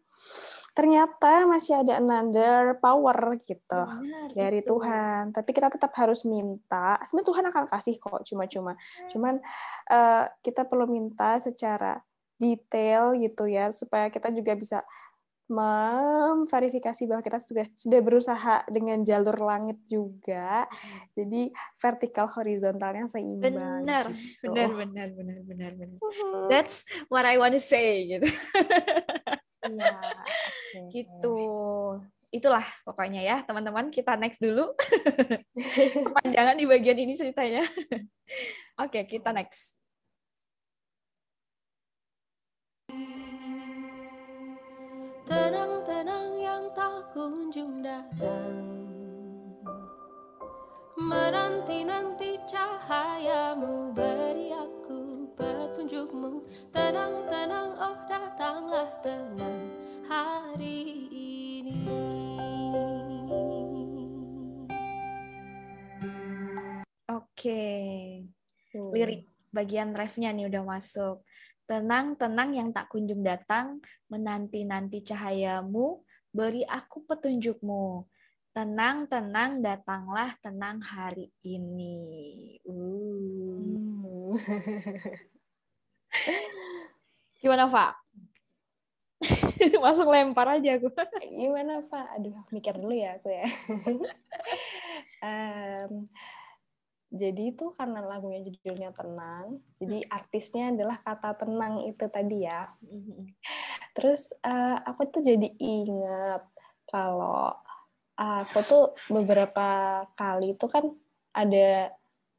[0.75, 4.75] ternyata masih ada another power gitu Benar, dari gitu.
[4.75, 5.31] Tuhan.
[5.31, 6.99] Tapi kita tetap harus minta.
[6.99, 8.75] Sebenarnya Tuhan akan kasih kok cuma-cuma.
[8.75, 9.08] Hmm.
[9.08, 9.36] Cuman
[9.88, 11.95] uh, kita perlu minta secara
[12.36, 14.84] detail gitu ya supaya kita juga bisa
[15.45, 20.65] memverifikasi bahwa kita sudah sudah berusaha dengan jalur langit juga.
[20.65, 20.99] Hmm.
[21.13, 23.53] Jadi vertikal horizontalnya seimbang.
[23.86, 24.49] Benar, gitu.
[24.49, 25.99] benar, benar, benar, benar, benar.
[26.49, 26.81] That's
[27.13, 28.25] what I want to say gitu.
[29.65, 29.97] Iya.
[30.75, 31.05] Okay.
[31.05, 31.38] Gitu.
[32.34, 33.89] Itulah pokoknya ya, teman-teman.
[33.89, 34.73] Kita next dulu.
[36.05, 37.63] Kepanjangan di bagian ini ceritanya.
[38.81, 39.79] Oke, okay, kita next.
[45.26, 48.62] Tenang-tenang yang tak kunjung datang
[50.94, 59.66] Menanti-nanti cahayamu beri aku petunjukmu Tenang-tenang oh datanglah tenang
[60.06, 61.82] hari ini
[67.06, 68.82] Oke, okay.
[68.94, 71.24] lirik bagian refnya nih udah masuk.
[71.65, 78.06] Tenang, tenang yang tak kunjung datang, menanti-nanti cahayamu, beri aku petunjukmu.
[78.54, 82.56] Tenang, tenang, datanglah tenang hari ini.
[82.63, 84.38] Uh.
[87.41, 88.06] Gimana, Pak?
[89.82, 90.89] Langsung lempar aja aku.
[91.34, 92.08] Gimana Pak?
[92.19, 93.45] Aduh, mikir dulu ya aku ya.
[95.25, 96.06] Em,
[97.15, 102.67] jadi itu karena lagunya judulnya tenang, jadi artisnya adalah kata tenang itu tadi ya.
[103.95, 106.43] Terus eh, aku tuh jadi ingat
[106.86, 107.56] kalau
[108.15, 110.91] aku tuh beberapa kali itu kan
[111.36, 111.91] ada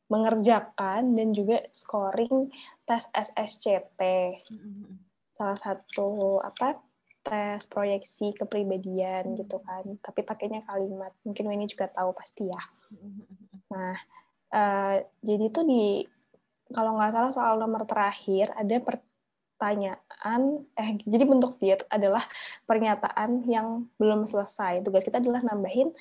[0.06, 2.48] mengerjakan dan juga scoring
[2.86, 4.00] tes SSCT
[5.36, 6.78] salah satu apa
[7.26, 11.12] tes proyeksi kepribadian gitu kan tapi pakainya kalimat.
[11.26, 12.62] Mungkin Weni juga tahu pasti ya.
[13.74, 13.98] Nah
[14.56, 15.84] eh, jadi tuh di
[16.72, 20.40] kalau nggak salah soal nomor terakhir ada pertanyaan
[20.74, 22.24] eh jadi bentuk dia tuh adalah
[22.64, 25.92] pernyataan yang belum selesai tugas kita adalah nambahin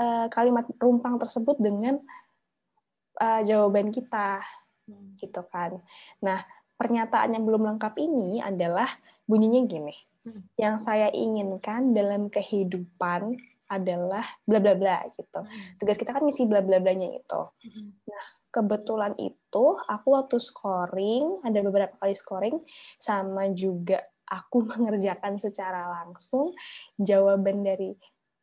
[0.00, 2.00] eh, kalimat rumpang tersebut dengan
[3.20, 4.42] eh, jawaban kita
[5.20, 5.78] gitu kan
[6.18, 6.42] nah
[6.74, 8.88] pernyataan yang belum lengkap ini adalah
[9.24, 9.94] bunyinya gini.
[10.24, 10.42] Hmm.
[10.56, 13.36] Yang saya inginkan dalam kehidupan
[13.68, 15.40] adalah bla bla bla gitu.
[15.80, 17.40] Tugas kita kan ngisi bla bla blanya itu.
[18.54, 22.56] Kebetulan itu aku waktu scoring ada beberapa kali scoring
[23.00, 23.98] sama juga
[24.28, 26.54] aku mengerjakan secara langsung
[26.96, 27.92] jawaban dari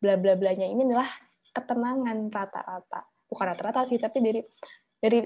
[0.01, 1.09] bla bla blanya ini adalah
[1.51, 3.05] ketenangan rata-rata.
[3.27, 4.41] Bukan rata-rata sih, tapi dari
[4.99, 5.19] dari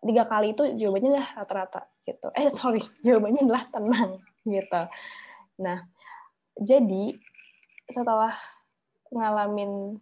[0.00, 2.28] tiga kali itu jawabannya adalah rata-rata gitu.
[2.32, 4.10] Eh sorry, jawabannya adalah tenang
[4.46, 4.82] gitu.
[5.60, 5.78] Nah,
[6.56, 7.18] jadi
[7.90, 8.32] setelah
[9.10, 9.98] ngalamin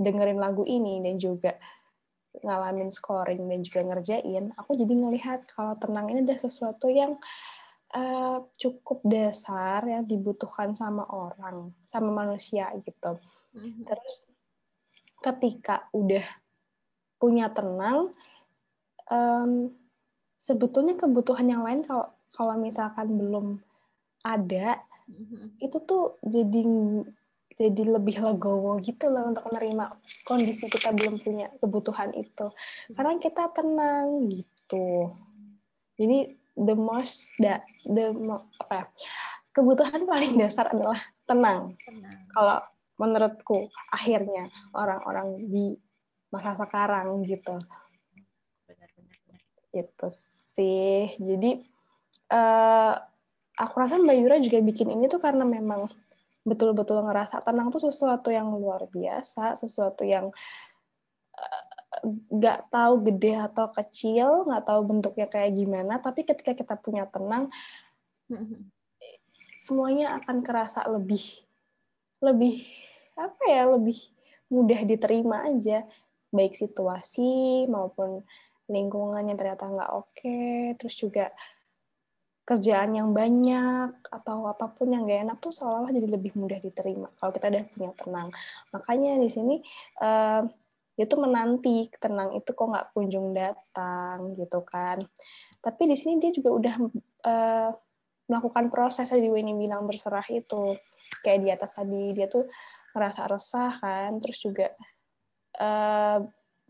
[0.00, 1.54] dengerin lagu ini dan juga
[2.40, 7.18] ngalamin scoring dan juga ngerjain, aku jadi ngelihat kalau tenang ini adalah sesuatu yang
[7.90, 13.18] eh, cukup dasar yang dibutuhkan sama orang, sama manusia gitu.
[13.82, 14.30] Terus
[15.20, 16.22] ketika udah
[17.18, 18.14] punya tenang,
[19.10, 19.74] em,
[20.38, 23.58] sebetulnya kebutuhan yang lain kalau kalau misalkan belum
[24.22, 24.80] ada,
[25.58, 26.62] itu tuh jadi
[27.60, 32.48] jadi lebih legowo gitu loh untuk menerima kondisi kita belum punya kebutuhan itu.
[32.96, 35.12] Karena kita tenang gitu.
[36.00, 38.84] Jadi the most that the mo- apa ya,
[39.52, 40.96] kebutuhan paling dasar adalah
[41.28, 41.76] tenang.
[41.84, 42.18] Tenang.
[42.32, 42.58] kalau
[42.96, 45.76] menurutku akhirnya orang-orang di
[46.32, 47.60] masa sekarang gitu.
[48.64, 49.40] Benar-benar.
[49.76, 50.06] itu
[50.56, 51.12] sih.
[51.20, 51.60] Jadi
[52.32, 52.94] eh
[53.60, 55.92] aku rasa Mbak Yura juga bikin ini tuh karena memang
[56.46, 60.32] betul-betul ngerasa tenang tuh sesuatu yang luar biasa sesuatu yang
[61.36, 61.64] eh,
[62.06, 67.52] nggak tahu gede atau kecil nggak tahu bentuknya kayak gimana tapi ketika kita punya tenang
[69.60, 71.20] semuanya akan kerasa lebih
[72.24, 72.64] lebih
[73.20, 74.00] apa ya lebih
[74.48, 75.84] mudah diterima aja.
[76.30, 78.22] Baik situasi maupun
[78.70, 80.38] lingkungan yang ternyata nggak oke
[80.78, 81.34] terus juga
[82.50, 87.06] kerjaan yang banyak atau apa pun yang gak enak tuh seolah-olah jadi lebih mudah diterima
[87.22, 88.28] kalau kita udah punya tenang.
[88.74, 89.56] Makanya di sini
[90.02, 90.42] eh,
[90.98, 94.98] dia menanti tenang itu kok nggak kunjung datang gitu kan.
[95.62, 96.74] Tapi di sini dia juga udah
[97.30, 97.70] eh,
[98.26, 100.74] melakukan proses tadi Winnie bilang berserah itu.
[101.22, 102.42] Kayak di atas tadi dia tuh
[102.98, 104.74] ngerasa resah kan terus juga
[105.54, 106.18] eh,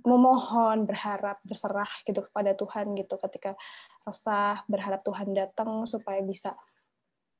[0.04, 3.56] memohon berharap berserah gitu kepada Tuhan gitu ketika
[4.04, 6.56] resah berharap Tuhan datang supaya bisa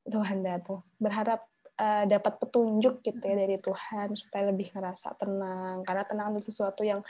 [0.07, 0.81] Tuhan datang.
[0.97, 1.45] Berharap
[1.77, 5.85] eh, dapat petunjuk gitu ya dari Tuhan supaya lebih ngerasa tenang.
[5.85, 7.01] Karena tenang itu sesuatu yang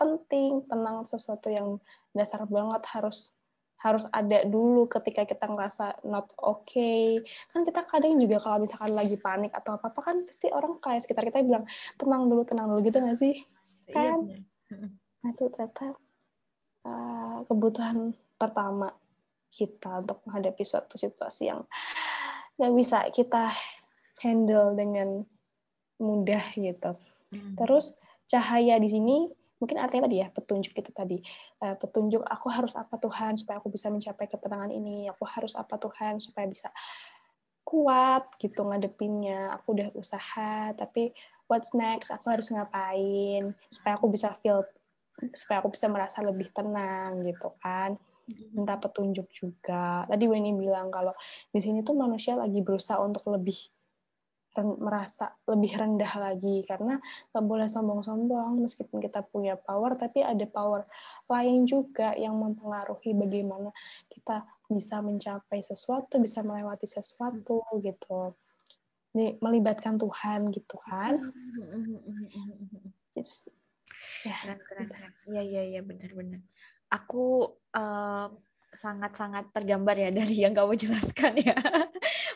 [0.00, 1.76] penting tenang sesuatu yang
[2.16, 3.36] dasar banget harus
[3.80, 7.20] harus ada dulu ketika kita ngerasa not okay.
[7.48, 11.00] Kan kita kadang juga kalau misalkan lagi panik atau apa apa kan pasti orang kayak
[11.00, 11.64] sekitar kita bilang
[11.96, 13.40] tenang dulu tenang dulu gitu nggak sih?
[13.88, 14.18] Iya, Kan?
[15.20, 15.96] Nah, itu ternyata
[16.84, 18.88] uh, kebutuhan pertama
[19.52, 21.60] kita untuk menghadapi suatu situasi yang
[22.56, 23.52] nggak bisa kita
[24.24, 25.20] handle dengan
[26.00, 26.96] mudah gitu.
[27.36, 27.54] Hmm.
[27.60, 29.16] Terus cahaya di sini
[29.60, 31.20] mungkin artinya tadi ya petunjuk itu tadi
[31.60, 35.12] Eh, petunjuk aku harus apa Tuhan supaya aku bisa mencapai ketenangan ini.
[35.12, 36.72] Aku harus apa Tuhan supaya bisa
[37.68, 39.52] kuat gitu ngadepinnya.
[39.60, 41.12] Aku udah usaha tapi
[41.52, 42.08] what's next?
[42.08, 44.64] Aku harus ngapain supaya aku bisa feel
[45.36, 48.00] supaya aku bisa merasa lebih tenang gitu kan
[48.54, 50.04] minta petunjuk juga.
[50.06, 51.14] Tadi Weni bilang kalau
[51.50, 53.56] di sini tuh manusia lagi berusaha untuk lebih
[54.58, 56.66] merasa lebih rendah lagi.
[56.66, 56.98] Karena
[57.30, 60.84] nggak boleh sombong-sombong meskipun kita punya power tapi ada power
[61.30, 63.70] lain juga yang mempengaruhi bagaimana
[64.10, 68.34] kita bisa mencapai sesuatu bisa melewati sesuatu gitu.
[69.10, 71.18] Ini melibatkan Tuhan gitu kan?
[73.10, 73.58] Jadi
[74.24, 76.40] ya keren keren iya iya iya benar-benar
[76.90, 78.28] aku uh,
[78.70, 81.56] sangat-sangat tergambar ya dari yang kamu jelaskan ya.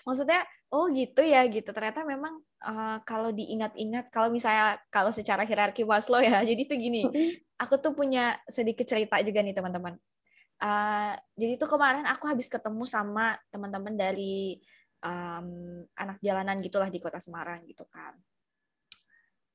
[0.06, 1.70] Maksudnya oh gitu ya gitu.
[1.74, 7.02] Ternyata memang uh, kalau diingat-ingat kalau misalnya kalau secara hierarki Maslow ya jadi tuh gini
[7.58, 9.98] aku tuh punya sedikit cerita juga nih teman-teman.
[10.62, 14.62] Uh, jadi tuh kemarin aku habis ketemu sama teman-teman dari
[15.02, 18.14] um, anak jalanan gitulah di kota Semarang gitu kan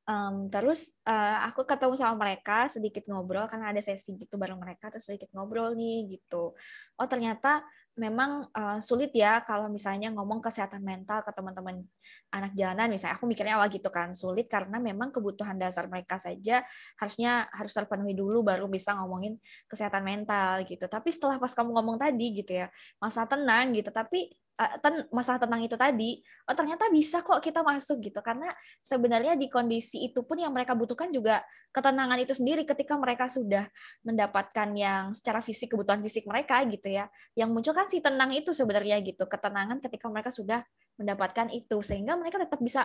[0.10, 4.90] Um, terus uh, aku ketemu sama mereka sedikit ngobrol karena ada sesi gitu bareng mereka
[4.90, 6.58] terus sedikit ngobrol nih gitu.
[6.98, 7.62] Oh ternyata
[7.94, 11.86] memang uh, sulit ya kalau misalnya ngomong kesehatan mental ke teman-teman
[12.34, 12.90] anak jalanan.
[12.90, 16.66] Misalnya aku mikirnya awal gitu kan sulit karena memang kebutuhan dasar mereka saja
[16.98, 19.38] harusnya harus terpenuhi dulu baru bisa ngomongin
[19.70, 20.90] kesehatan mental gitu.
[20.90, 22.68] Tapi setelah pas kamu ngomong tadi gitu ya
[22.98, 23.94] masa tenang gitu.
[23.94, 28.20] Tapi ten masalah tenang itu tadi oh ternyata bisa kok kita masuk gitu.
[28.20, 28.52] Karena
[28.84, 31.40] sebenarnya di kondisi itu pun yang mereka butuhkan juga
[31.72, 33.72] ketenangan itu sendiri ketika mereka sudah
[34.04, 37.08] mendapatkan yang secara fisik kebutuhan fisik mereka gitu ya.
[37.40, 40.60] Yang muncul kan si tenang itu sebenarnya gitu ketenangan ketika mereka sudah
[41.00, 41.80] mendapatkan itu.
[41.80, 42.84] Sehingga mereka tetap bisa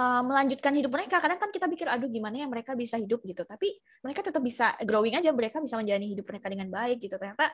[0.00, 1.20] uh, melanjutkan hidup mereka.
[1.20, 3.20] Kadang kan kita pikir aduh gimana ya mereka bisa hidup?
[3.28, 3.44] gitu.
[3.44, 3.68] Tapi
[4.00, 7.20] mereka tetap bisa growing aja mereka bisa menjalani hidup mereka dengan baik gitu.
[7.20, 7.52] Ternyata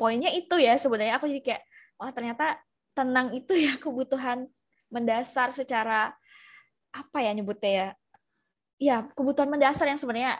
[0.00, 1.20] poinnya itu ya sebenarnya.
[1.20, 1.62] Aku jadi kayak
[2.00, 2.58] wah ternyata
[2.94, 4.46] tenang itu ya kebutuhan
[4.88, 6.14] mendasar secara
[6.94, 7.88] apa ya nyebutnya ya
[8.78, 10.38] ya kebutuhan mendasar yang sebenarnya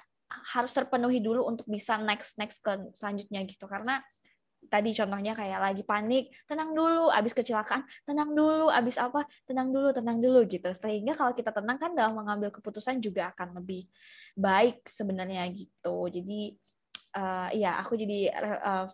[0.54, 4.02] harus terpenuhi dulu untuk bisa next next ke selanjutnya gitu karena
[4.68, 9.92] tadi contohnya kayak lagi panik, tenang dulu, abis kecelakaan, tenang dulu, abis apa, tenang dulu,
[9.92, 10.72] tenang dulu gitu.
[10.72, 13.84] Sehingga kalau kita tenang kan dalam mengambil keputusan juga akan lebih
[14.32, 16.08] baik sebenarnya gitu.
[16.08, 16.56] Jadi
[17.16, 18.86] uh, ya aku jadi uh,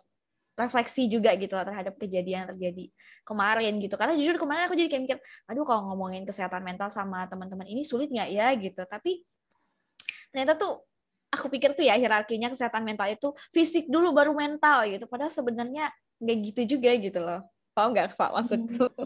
[0.55, 2.85] refleksi juga gitu lah terhadap kejadian yang terjadi
[3.23, 3.95] kemarin gitu.
[3.95, 7.87] Karena jujur kemarin aku jadi kayak mikir, aduh kalau ngomongin kesehatan mental sama teman-teman ini
[7.87, 8.81] sulit nggak ya gitu.
[8.85, 9.23] Tapi
[10.31, 10.83] ternyata tuh
[11.31, 15.07] aku pikir tuh ya hierarkinya kesehatan mental itu fisik dulu baru mental gitu.
[15.07, 17.41] Padahal sebenarnya nggak gitu juga gitu loh.
[17.71, 18.85] Tahu nggak pak maksudku?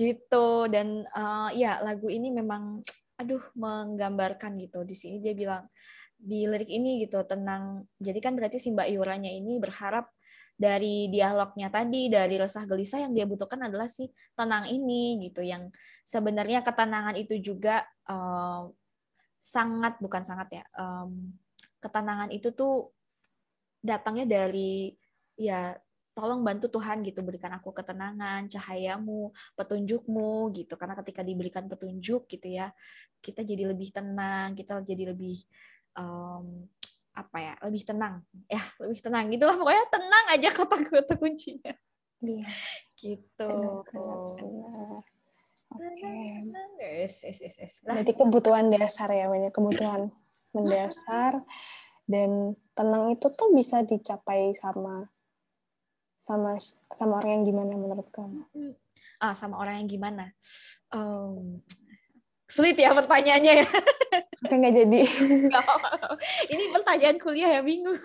[0.00, 2.80] gitu dan uh, ya lagu ini memang
[3.18, 4.86] aduh menggambarkan gitu.
[4.86, 5.66] Di sini dia bilang
[6.24, 7.84] di lirik ini gitu tenang.
[8.00, 10.08] Jadi kan berarti si Mbak Yuranya ini berharap
[10.54, 14.06] dari dialognya tadi dari resah gelisah yang dia butuhkan adalah si
[14.38, 15.66] tenang ini gitu yang
[16.06, 18.70] sebenarnya ketenangan itu juga uh,
[19.42, 21.34] sangat bukan sangat ya um,
[21.82, 22.94] ketenangan itu tuh
[23.82, 24.94] datangnya dari
[25.34, 25.74] ya
[26.14, 32.46] tolong bantu Tuhan gitu berikan aku ketenangan cahayamu petunjukmu gitu karena ketika diberikan petunjuk gitu
[32.46, 32.70] ya
[33.18, 35.42] kita jadi lebih tenang kita jadi lebih
[35.98, 36.66] um,
[37.14, 41.74] apa ya lebih tenang ya lebih tenang gitulah pokoknya tenang aja kata-kata kuncinya
[42.22, 42.48] iya.
[42.98, 43.50] gitu
[45.74, 46.06] Oke.
[46.78, 47.74] Yes, yes, yes, yes.
[47.82, 50.06] Berarti kebutuhan dasar ya, banyak kebutuhan
[50.54, 51.42] mendasar
[52.06, 55.08] dan tenang itu tuh bisa dicapai sama
[56.14, 56.56] sama
[56.94, 58.46] sama orang yang gimana menurut kamu?
[59.18, 60.30] Ah, sama orang yang gimana?
[60.94, 61.58] Um,
[62.54, 63.66] sulit ya pertanyaannya ya.
[64.46, 65.00] Oke, nggak jadi.
[66.54, 67.98] Ini pertanyaan kuliah ya bingung.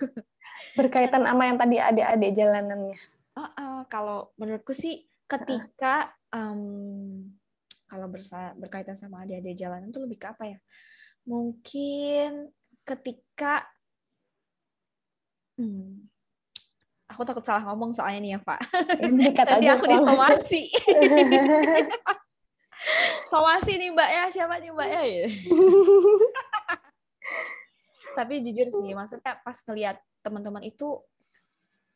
[0.73, 2.97] Berkaitan sama yang tadi adik-adik jalanannya.
[3.37, 7.29] Uh, uh, kalau menurutku sih ketika um,
[7.85, 8.09] kalau
[8.57, 10.57] berkaitan sama adik-adik jalanan itu lebih ke apa ya?
[11.29, 12.49] Mungkin
[12.81, 13.69] ketika
[15.61, 16.09] hmm,
[17.05, 18.59] aku takut salah ngomong soalnya nih ya Pak.
[19.05, 20.65] Nanti aku disomasi.
[23.29, 25.01] somasi nih Mbak ya, siapa nih Mbak ya?
[28.17, 30.97] Tapi jujur sih, maksudnya pas ngeliat teman-teman itu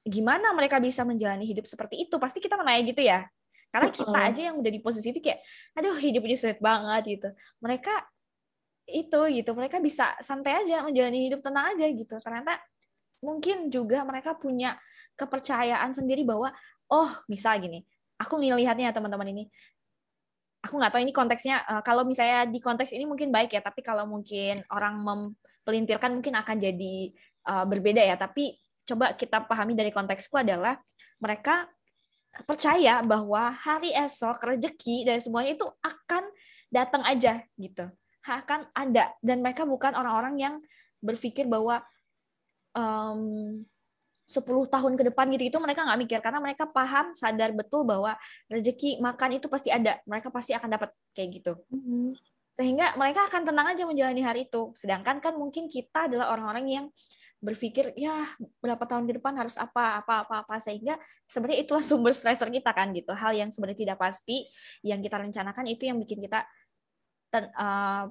[0.05, 3.25] gimana mereka bisa menjalani hidup seperti itu, pasti kita menanya gitu ya.
[3.73, 5.41] Karena kita aja yang udah di posisi itu kayak,
[5.73, 7.29] aduh hidupnya sulit banget gitu.
[7.57, 8.05] Mereka
[8.85, 12.13] itu gitu, mereka bisa santai aja menjalani hidup tenang aja gitu.
[12.21, 12.61] Ternyata
[13.25, 14.77] mungkin juga mereka punya
[15.17, 16.53] kepercayaan sendiri bahwa,
[16.91, 17.81] oh misal gini,
[18.21, 19.49] aku ngelihatnya teman-teman ini,
[20.63, 23.83] aku nggak tahu ini konteksnya, uh, kalau misalnya di konteks ini mungkin baik ya, tapi
[23.83, 26.95] kalau mungkin orang mempelintirkan mungkin akan jadi
[27.51, 28.15] uh, berbeda ya.
[28.15, 28.55] Tapi
[28.87, 30.79] coba kita pahami dari konteksku adalah
[31.19, 31.67] mereka
[32.47, 36.23] percaya bahwa hari esok rezeki dan semuanya itu akan
[36.73, 37.85] datang aja gitu
[38.23, 40.55] akan ada dan mereka bukan orang-orang yang
[41.03, 41.83] berpikir bahwa
[42.71, 43.61] um,
[44.33, 46.19] 10 tahun ke depan gitu itu mereka nggak mikir.
[46.25, 48.17] Karena mereka paham sadar betul bahwa
[48.49, 50.01] rezeki makan itu pasti ada.
[50.09, 51.53] Mereka pasti akan dapat kayak gitu.
[51.69, 52.17] Mhm.
[52.53, 54.69] sehingga mereka akan tenang aja menjalani hari itu.
[54.77, 56.85] Sedangkan kan mungkin kita adalah orang-orang yang
[57.41, 58.29] berpikir ya
[58.61, 60.55] berapa tahun ke depan harus apa apa apa apa.
[60.61, 63.09] Sehingga sebenarnya itulah sumber stressor kita kan gitu.
[63.17, 64.45] Hal yang sebenarnya tidak pasti
[64.85, 66.45] yang kita rencanakan itu yang bikin kita
[67.33, 68.05] ten- eh,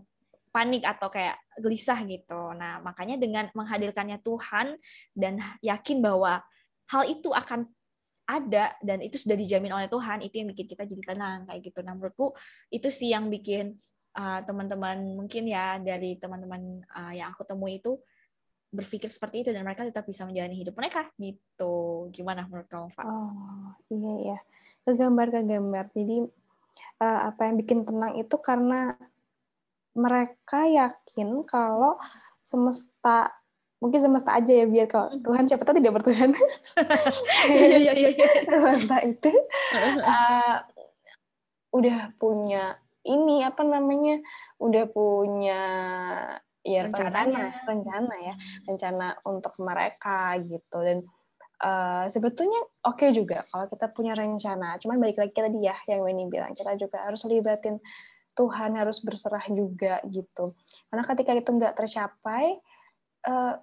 [0.53, 4.77] panik atau kayak gelisah gitu nah makanya dengan menghadirkannya Tuhan
[5.17, 6.45] dan yakin bahwa
[6.93, 7.67] hal itu akan
[8.29, 11.81] ada dan itu sudah dijamin oleh Tuhan itu yang bikin kita jadi tenang kayak gitu
[11.83, 12.37] nah menurutku
[12.71, 13.75] itu sih yang bikin
[14.15, 17.99] uh, teman-teman mungkin ya dari teman-teman uh, yang aku temui itu
[18.73, 23.05] berpikir seperti itu dan mereka tetap bisa menjalani hidup mereka gitu gimana menurut kamu Pak?
[23.05, 24.39] Oh, iya ya.
[24.89, 25.93] Kegambar kegambar.
[25.93, 26.25] Jadi
[27.05, 28.97] eh, apa yang bikin tenang itu karena
[29.93, 32.01] mereka yakin kalau
[32.41, 33.31] semesta
[33.83, 36.31] mungkin semesta aja ya biar kalau Tuhan siapa tahu tidak bertuhan.
[37.51, 38.29] Iya iya iya.
[38.47, 39.31] semesta itu
[39.75, 40.57] eh,
[41.75, 44.23] udah punya ini apa namanya?
[44.63, 45.63] Udah punya
[46.63, 47.11] ya Rencana.
[47.11, 48.35] rencana, rencana ya,
[48.71, 50.99] rencana untuk mereka gitu dan
[51.59, 54.79] eh, sebetulnya oke juga kalau kita punya rencana.
[54.79, 57.83] Cuman balik lagi tadi ya yang Weni bilang kita juga harus libatin
[58.33, 60.57] Tuhan harus berserah juga gitu.
[60.89, 62.57] Karena ketika itu nggak tercapai
[63.29, 63.55] eh,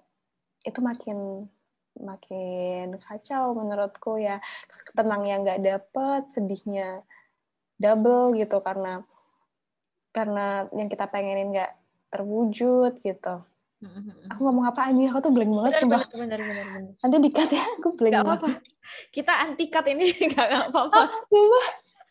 [0.64, 1.48] itu makin
[1.98, 4.38] makin kacau menurutku ya
[4.94, 7.02] tenangnya nggak dapet sedihnya
[7.76, 9.02] double gitu karena
[10.14, 11.72] karena yang kita pengenin nggak
[12.14, 13.42] terwujud gitu
[14.28, 15.98] aku ngomong apa anjir aku tuh blank banget coba
[17.00, 18.50] nanti dikat ya aku blank Gak banget apa-apa.
[19.14, 21.02] Kita anti cut ini gak apa-apa.
[21.30, 21.62] Coba.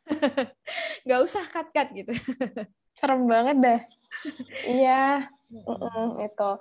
[1.07, 2.13] Gak usah cut-cut gitu.
[2.99, 3.79] serem banget dah
[4.79, 5.29] iya.
[6.19, 6.51] Itu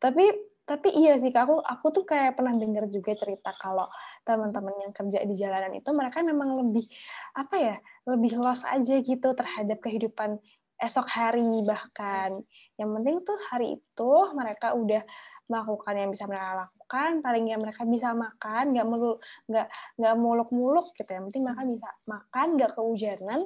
[0.00, 0.24] tapi
[0.64, 3.90] tapi iya sih Kak, aku aku tuh kayak pernah dengar juga cerita kalau
[4.22, 6.86] teman-teman yang kerja di jalanan itu mereka memang lebih
[7.34, 7.76] apa ya
[8.06, 10.38] lebih lost aja gitu terhadap kehidupan
[10.78, 12.40] esok hari bahkan.
[12.78, 15.02] Yang penting tuh hari itu mereka udah
[15.50, 16.79] melakukan yang bisa mereka lakukan
[17.22, 19.66] paling nggak mereka bisa makan nggak melu nggak
[20.00, 23.40] nggak muluk-muluk gitu yang penting mereka bisa makan nggak kehujanan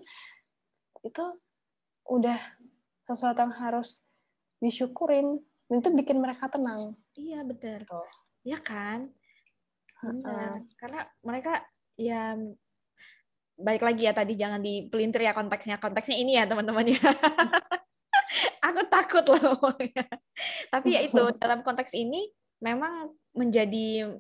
[1.05, 1.24] itu
[2.09, 2.40] udah
[3.05, 4.01] sesuatu yang harus
[4.64, 7.78] disyukurin dan itu bikin mereka tenang Iya betul.
[7.78, 8.01] Gitu.
[8.45, 9.09] Ya kan?
[10.03, 10.66] Benar.
[10.76, 11.62] Karena mereka
[11.95, 12.34] ya
[13.55, 15.78] baik lagi ya tadi jangan dipelintir ya konteksnya.
[15.78, 16.99] Konteksnya ini ya teman-teman ya.
[18.66, 19.57] Aku takut loh.
[20.74, 22.28] Tapi ya itu dalam konteks ini
[22.59, 24.18] memang menjadi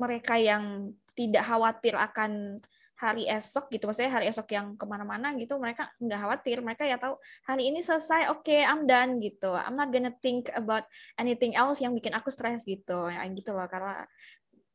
[0.00, 2.62] mereka yang tidak khawatir akan
[3.00, 7.00] hari esok gitu, maksudnya hari esok yang ke mana-mana gitu, mereka nggak khawatir, mereka ya
[7.00, 7.16] tahu
[7.48, 10.84] hari ini selesai, oke, I'm done gitu, I'm not gonna think about
[11.16, 14.04] anything else yang bikin aku stres gitu, ya gitu loh, karena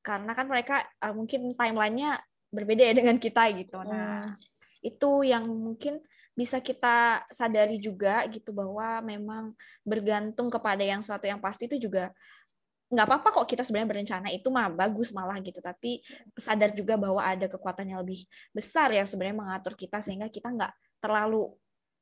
[0.01, 0.75] karena kan mereka
[1.05, 2.17] uh, mungkin timelinenya
[2.49, 4.33] berbeda ya dengan kita gitu, nah
[4.81, 6.01] itu yang mungkin
[6.33, 9.53] bisa kita sadari juga gitu bahwa memang
[9.85, 12.11] bergantung kepada yang suatu yang pasti itu juga
[12.85, 15.57] nggak apa-apa kok kita sebenarnya berencana itu mah bagus malah gitu.
[15.59, 16.05] Tapi
[16.37, 20.73] sadar juga bahwa ada kekuatan yang lebih besar yang sebenarnya mengatur kita sehingga kita nggak
[21.01, 21.49] terlalu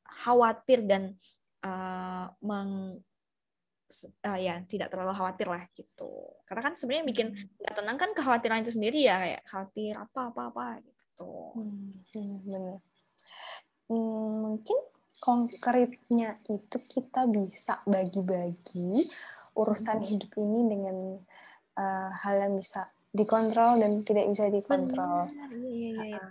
[0.03, 1.15] khawatir dan
[1.63, 2.99] uh, meng
[4.27, 6.11] uh, ya tidak terlalu khawatir lah gitu.
[6.43, 10.41] Karena kan sebenarnya bikin nggak tenang kan kekhawatiran itu sendiri ya kayak khawatir apa apa
[10.51, 11.31] apa gitu.
[11.55, 12.79] Hmm, benar, benar.
[13.87, 14.79] Hmm, mungkin
[15.23, 19.07] konkretnya itu kita bisa bagi-bagi
[19.53, 20.97] urusan hidup ini dengan
[21.77, 25.29] uh, hal yang bisa dikontrol dan tidak bisa dikontrol.
[25.29, 26.25] Benar, iya, iya, iya.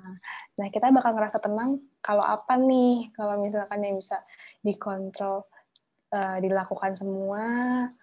[0.58, 4.18] Nah, kita bakal ngerasa tenang kalau apa nih, kalau misalkan yang bisa
[4.66, 5.46] dikontrol,
[6.10, 7.44] uh, dilakukan semua,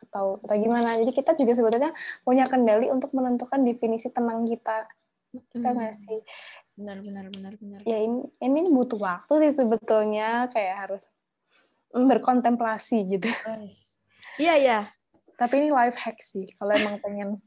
[0.07, 0.95] atau atau gimana.
[0.95, 1.91] Jadi kita juga sebetulnya
[2.24, 4.88] punya kendali untuk menentukan definisi tenang kita.
[5.30, 5.78] Kita Hmm.
[5.78, 6.20] nggak sih?
[6.80, 11.03] benar benar benar benar ya ini ini butuh waktu sih sebetulnya kayak harus
[11.91, 13.28] berkontemplasi gitu
[14.39, 14.80] iya iya
[15.39, 16.51] tapi ini life hack sih.
[16.59, 17.39] Kalau emang pengen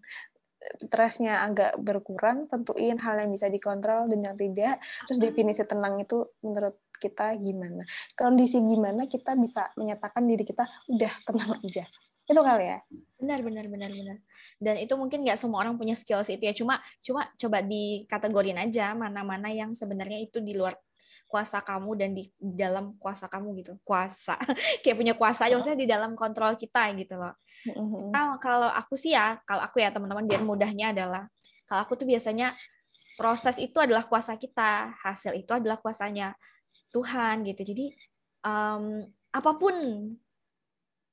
[0.79, 4.81] stresnya agak berkurang tentuin hal yang bisa dikontrol dan yang tidak.
[5.11, 7.83] Terus definisi tenang itu menurut kita gimana?
[8.15, 11.85] Kondisi gimana kita bisa menyatakan diri kita udah tenang aja?
[12.23, 12.79] Itu kali ya.
[13.19, 14.17] Benar benar benar benar.
[14.63, 16.55] Dan itu mungkin nggak semua orang punya skills itu ya.
[16.55, 20.79] Cuma cuma coba dikategorin aja mana-mana yang sebenarnya itu di luar
[21.33, 23.73] kuasa kamu dan di dalam kuasa kamu gitu.
[23.81, 24.37] Kuasa.
[24.85, 27.33] Kayak punya kuasa aja maksudnya di dalam kontrol kita gitu loh.
[28.13, 31.25] Nah, kalau aku sih ya kalau aku ya teman-teman biar mudahnya adalah
[31.65, 32.53] kalau aku tuh biasanya
[33.17, 36.37] proses itu adalah kuasa kita hasil itu adalah kuasanya
[36.93, 37.65] Tuhan gitu.
[37.65, 37.97] Jadi
[38.45, 39.73] um, apa pun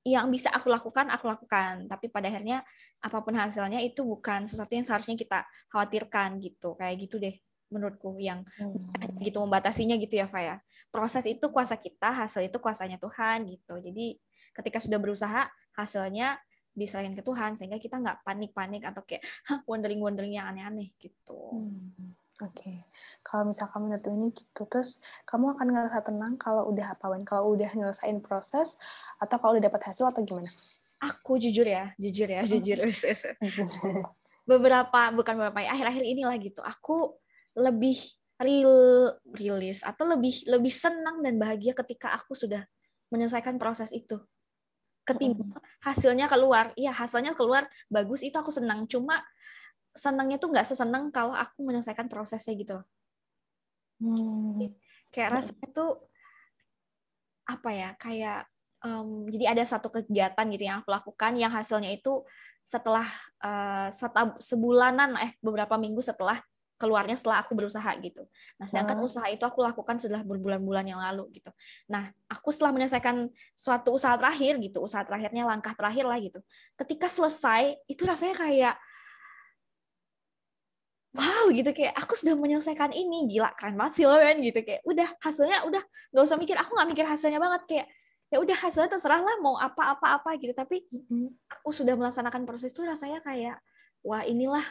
[0.03, 1.88] yang bisa aku lakukan aku lakukan.
[1.88, 2.67] Tapi pada akhirnya
[2.99, 6.76] apa pun hasilnya itu bukan sesuatu yang seharusnya kita khawatirkan gitu.
[6.76, 7.39] Kayak gitu deh
[7.70, 9.22] menurutku yang Hmm.
[9.24, 10.59] gitu membatasinya gitu ya Faya
[10.89, 14.17] proses itu kuasa kita hasil itu kuasanya Tuhan gitu jadi
[14.57, 15.47] ketika sudah berusaha
[15.78, 16.41] hasilnya
[16.74, 22.13] diserahin ke Tuhan sehingga kita nggak panik-panik atau kayak hah wondering-wondering yang aneh-aneh gitu Hmm,
[22.39, 22.88] Oke,
[23.20, 27.28] kalau misalkan menurut ini gitu, terus kamu akan ngerasa tenang kalau udah apa, Wen?
[27.28, 28.80] Kalau udah nyelesain proses,
[29.20, 30.47] atau kalau udah dapat hasil, atau gimana?
[30.99, 32.78] aku jujur ya jujur ya jujur
[34.49, 37.15] beberapa bukan beberapa ya akhir-akhir inilah gitu aku
[37.60, 37.99] lebih
[38.39, 38.74] real
[39.36, 42.64] rilis atau lebih lebih senang dan bahagia ketika aku sudah
[43.12, 44.16] menyelesaikan proses itu.
[45.03, 45.51] Ketimbang
[45.84, 46.72] hasilnya keluar.
[46.80, 48.88] Iya hasilnya keluar bagus itu aku senang.
[48.88, 49.20] Cuma
[49.91, 52.78] senangnya tuh nggak sesenang kalau aku menyelesaikan prosesnya gitu.
[53.99, 54.72] Hmm,
[55.12, 56.07] kayak rasanya tuh
[57.49, 58.47] apa ya kayak
[58.86, 62.24] em, jadi ada satu kegiatan gitu yang aku lakukan yang hasilnya itu
[62.64, 63.03] setelah
[63.41, 66.39] eh, seta- sebulanan eh beberapa minggu setelah
[66.80, 68.23] keluarnya setelah aku berusaha gitu.
[68.55, 69.05] Nah, sedangkan Ah.
[69.05, 71.51] usaha itu aku lakukan sudah berbulan-bulan yang lalu gitu.
[71.91, 76.39] Nah, aku setelah menyelesaikan suatu usaha terakhir gitu, usaha terakhirnya langkah terakhir lah gitu.
[76.80, 78.75] Ketika selesai, itu rasanya kayak
[81.09, 84.82] wow gitu kayak aku sudah menyelesaikan ini gila keren banget sih lo kan gitu kayak
[84.86, 85.82] udah hasilnya udah
[86.13, 87.88] nggak usah mikir aku nggak mikir hasilnya banget kayak
[88.30, 92.45] ya udah hasilnya terserah lah mau apa apa apa gitu tapi hmm, aku sudah melaksanakan
[92.45, 93.57] proses itu rasanya kayak
[94.05, 94.61] wah inilah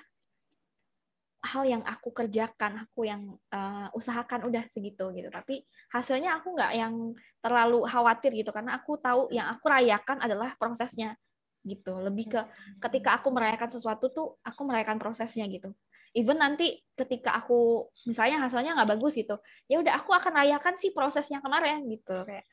[1.49, 5.33] hal yang aku kerjakan aku yang uh, usahakan udah segitu gitu.
[5.33, 10.53] Tapi hasilnya aku nggak yang terlalu khawatir gitu karena aku tahu yang aku rayakan adalah
[10.61, 11.17] prosesnya
[11.65, 11.97] gitu.
[11.97, 12.41] Lebih ke
[12.85, 15.73] ketika aku merayakan sesuatu tuh aku merayakan prosesnya gitu.
[16.13, 19.37] Even nanti ketika aku misalnya hasilnya nggak bagus gitu
[19.69, 22.25] ya udah aku akan rayakan sih prosesnya kemarin gitu.
[22.29, 22.45] Kayak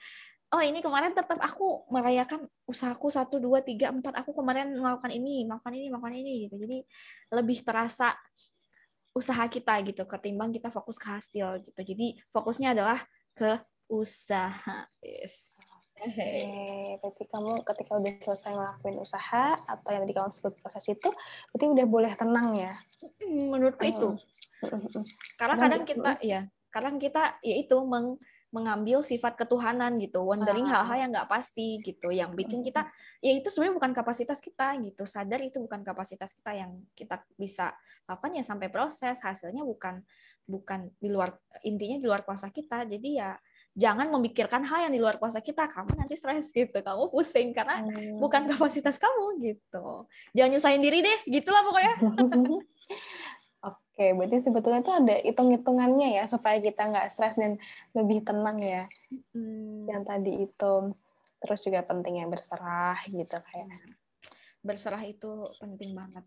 [0.54, 5.44] oh ini kemarin tetap aku merayakan usahaku satu dua tiga empat aku kemarin melakukan ini
[5.44, 6.56] melakukan ini melakukan ini gitu.
[6.62, 6.78] Jadi
[7.34, 8.14] lebih terasa
[9.16, 13.00] usaha kita gitu ketimbang kita fokus ke hasil gitu jadi fokusnya adalah
[13.32, 13.58] ke
[13.88, 15.56] usaha yes.
[15.96, 16.28] Oke,
[17.00, 21.08] berarti kamu ketika udah selesai ngelakuin usaha, atau yang tadi kamu sebut proses itu,
[21.50, 22.76] berarti udah boleh tenang ya?
[23.24, 24.12] Menurutku itu
[24.64, 24.82] Hmm.
[24.82, 25.06] karena
[25.38, 26.02] Karena kadang gitu.
[26.02, 26.42] kita ya
[26.74, 28.18] kadang kita yaitu meng,
[28.56, 32.88] mengambil sifat ketuhanan gitu wondering hal-hal yang nggak pasti gitu yang bikin kita
[33.20, 35.04] ya itu sebenarnya bukan kapasitas kita gitu.
[35.04, 37.76] Sadar itu bukan kapasitas kita yang kita bisa
[38.08, 39.20] lakukan ya sampai proses.
[39.20, 40.00] Hasilnya bukan
[40.48, 41.36] bukan di luar
[41.68, 42.88] intinya di luar kuasa kita.
[42.88, 43.36] Jadi ya
[43.76, 45.68] jangan memikirkan hal yang di luar kuasa kita.
[45.68, 48.24] Kamu nanti stres gitu kamu pusing karena Hmm.
[48.24, 50.08] bukan kapasitas kamu gitu.
[50.32, 51.94] Jangan nyusahin diri deh gitulah pokoknya
[53.66, 57.58] Oke, berarti sebetulnya itu ada hitung-hitungannya ya supaya kita nggak stres dan
[57.98, 58.86] lebih tenang ya.
[59.34, 59.90] Hmm.
[59.90, 60.74] Yang tadi itu
[61.42, 63.98] terus juga pentingnya berserah gitu kayak.
[64.66, 66.26] berserah itu penting banget.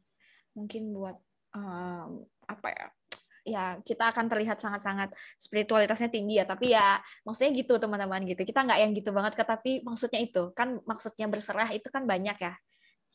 [0.55, 1.19] Mungkin buat
[1.59, 2.87] em, apa ya?
[3.43, 8.47] Ya kita akan terlihat sangat-sangat spiritualitasnya tinggi ya, tapi ya maksudnya gitu teman-teman gitu.
[8.47, 12.55] Kita nggak yang gitu banget, tapi maksudnya itu kan maksudnya berserah itu kan banyak ya.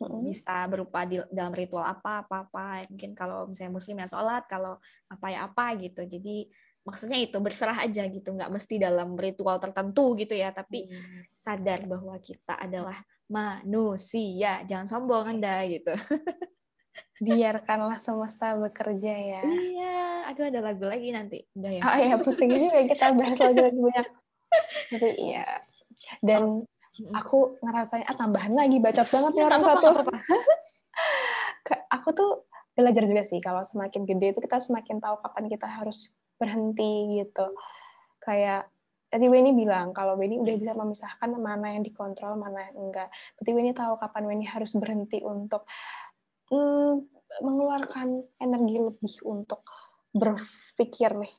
[0.02, 0.26] Mm-mm.
[0.26, 2.86] Bisa berupa di dalam ritual apa apa apa.
[2.90, 4.78] Mungkin kalau misalnya muslim ya sholat, kalau
[5.10, 6.02] apa ya apa gitu.
[6.06, 6.50] Jadi
[6.84, 11.24] maksudnya itu berserah aja gitu, nggak mesti dalam ritual tertentu gitu ya, tapi Hmm.
[11.32, 13.00] sadar bahwa kita adalah
[13.32, 15.96] manusia jangan sombong anda gitu
[17.24, 19.42] Biarkanlah semesta bekerja ya.
[19.48, 23.62] iya aduh ada lagu lagi nanti udah ya Ah ya pusing juga kita bahas lagi
[23.64, 24.08] lagi banyak.
[24.92, 25.48] Tapi iya.
[26.20, 26.73] Dan Mm-mm.
[27.14, 29.88] Aku ngerasain ah tambahan lagi bacot banget nih orang satu.
[31.96, 32.46] Aku tuh
[32.78, 37.56] belajar juga sih kalau semakin gede itu kita semakin tahu kapan kita harus berhenti gitu.
[38.22, 38.70] Kayak
[39.10, 43.10] tadi Weni bilang kalau Weni udah bisa memisahkan mana yang dikontrol, mana yang enggak.
[43.38, 45.66] Berarti Weni tahu kapan Weni harus berhenti untuk
[46.54, 46.94] mm,
[47.42, 49.66] mengeluarkan energi lebih untuk
[50.14, 51.34] berpikir nih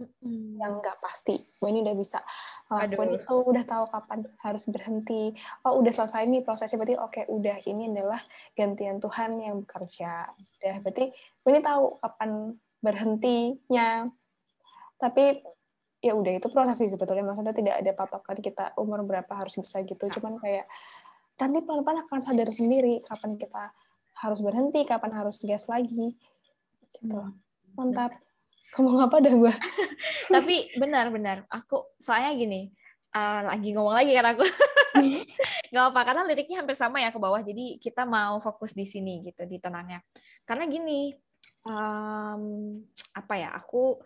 [0.00, 0.56] Mm-mm.
[0.56, 1.36] yang nggak pasti.
[1.60, 2.24] Weni udah bisa
[2.72, 3.20] ngelakuin Aduh.
[3.20, 5.36] itu, udah tahu kapan harus berhenti.
[5.68, 8.20] Oh, udah selesai nih prosesnya, berarti oke, udah ini adalah
[8.56, 10.32] gantian Tuhan yang bekerja.
[10.32, 11.12] Udah, berarti
[11.44, 14.08] Weni tahu kapan berhentinya.
[14.96, 15.44] Tapi
[16.00, 19.84] ya udah itu proses sih sebetulnya maksudnya tidak ada patokan kita umur berapa harus bisa
[19.84, 20.64] gitu cuman kayak
[21.36, 23.68] nanti pelan-pelan akan sadar sendiri kapan kita
[24.24, 26.16] harus berhenti kapan harus gas lagi
[26.96, 27.36] gitu Hmm.
[27.76, 28.16] mantap
[28.76, 29.54] ngomong apa dah gue
[30.34, 32.70] tapi benar-benar aku soalnya gini
[33.10, 34.44] eh, lagi ngomong lagi kan aku.
[35.70, 39.22] Nggak apa karena liriknya hampir sama ya ke bawah jadi kita mau fokus di sini
[39.26, 40.02] gitu di tenangnya.
[40.44, 41.14] Karena gini
[41.66, 42.42] em,
[43.14, 43.98] apa ya aku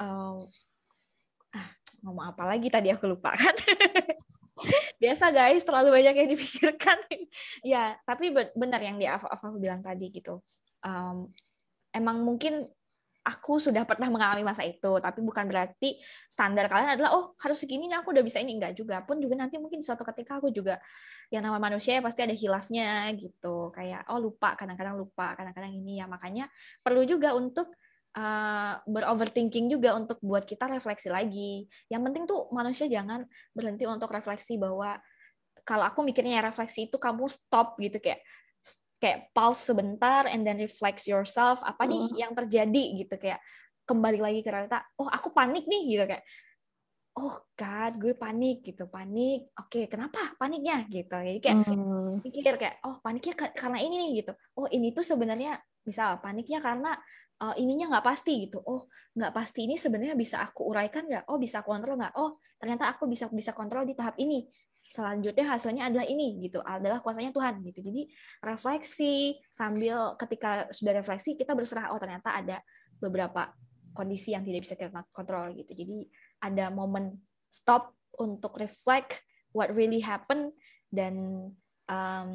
[0.00, 0.40] ah,
[2.04, 3.54] ngomong apa lagi tadi aku lupa kan?
[5.00, 6.98] Biasa guys terlalu banyak yang dipikirkan.
[7.64, 10.44] Ya tapi benar yang di Ava bilang tadi gitu.
[10.84, 11.32] Um,
[11.96, 12.68] emang mungkin
[13.24, 15.96] aku sudah pernah mengalami masa itu tapi bukan berarti
[16.28, 18.60] standar kalian adalah oh harus segini nih aku udah bisa ini.
[18.60, 19.00] Enggak juga.
[19.02, 20.76] Pun juga nanti mungkin suatu ketika aku juga
[21.32, 23.72] yang nama manusia ya pasti ada hilafnya gitu.
[23.72, 26.06] Kayak oh lupa kadang-kadang lupa kadang-kadang ini ya.
[26.06, 26.52] Makanya
[26.84, 27.72] perlu juga untuk
[28.12, 31.64] uh, beroverthinking juga untuk buat kita refleksi lagi.
[31.88, 33.24] Yang penting tuh manusia jangan
[33.56, 35.00] berhenti untuk refleksi bahwa
[35.64, 38.20] kalau aku mikirnya refleksi itu kamu stop gitu kayak
[39.02, 42.16] kayak pause sebentar and then reflect yourself apa nih uh.
[42.16, 43.40] yang terjadi gitu kayak
[43.84, 46.24] kembali lagi ke realita oh aku panik nih gitu kayak
[47.14, 52.24] oh god gue panik gitu panik oke okay, kenapa paniknya gitu jadi kayak hmm.
[52.26, 56.96] pikir kayak oh paniknya karena ini nih gitu oh ini tuh sebenarnya misal paniknya karena
[57.38, 61.38] uh, ininya nggak pasti gitu oh nggak pasti ini sebenarnya bisa aku uraikan nggak oh
[61.38, 64.42] bisa kontrol nggak oh ternyata aku bisa bisa kontrol di tahap ini
[64.84, 68.02] selanjutnya hasilnya adalah ini gitu adalah kuasanya Tuhan gitu jadi
[68.44, 72.60] refleksi sambil ketika sudah refleksi kita berserah oh ternyata ada
[73.00, 73.52] beberapa
[73.96, 76.04] kondisi yang tidak bisa kita kontrol gitu jadi
[76.44, 77.16] ada momen
[77.48, 79.24] stop untuk reflect
[79.56, 80.52] what really happen
[80.92, 81.16] dan
[81.88, 82.30] um,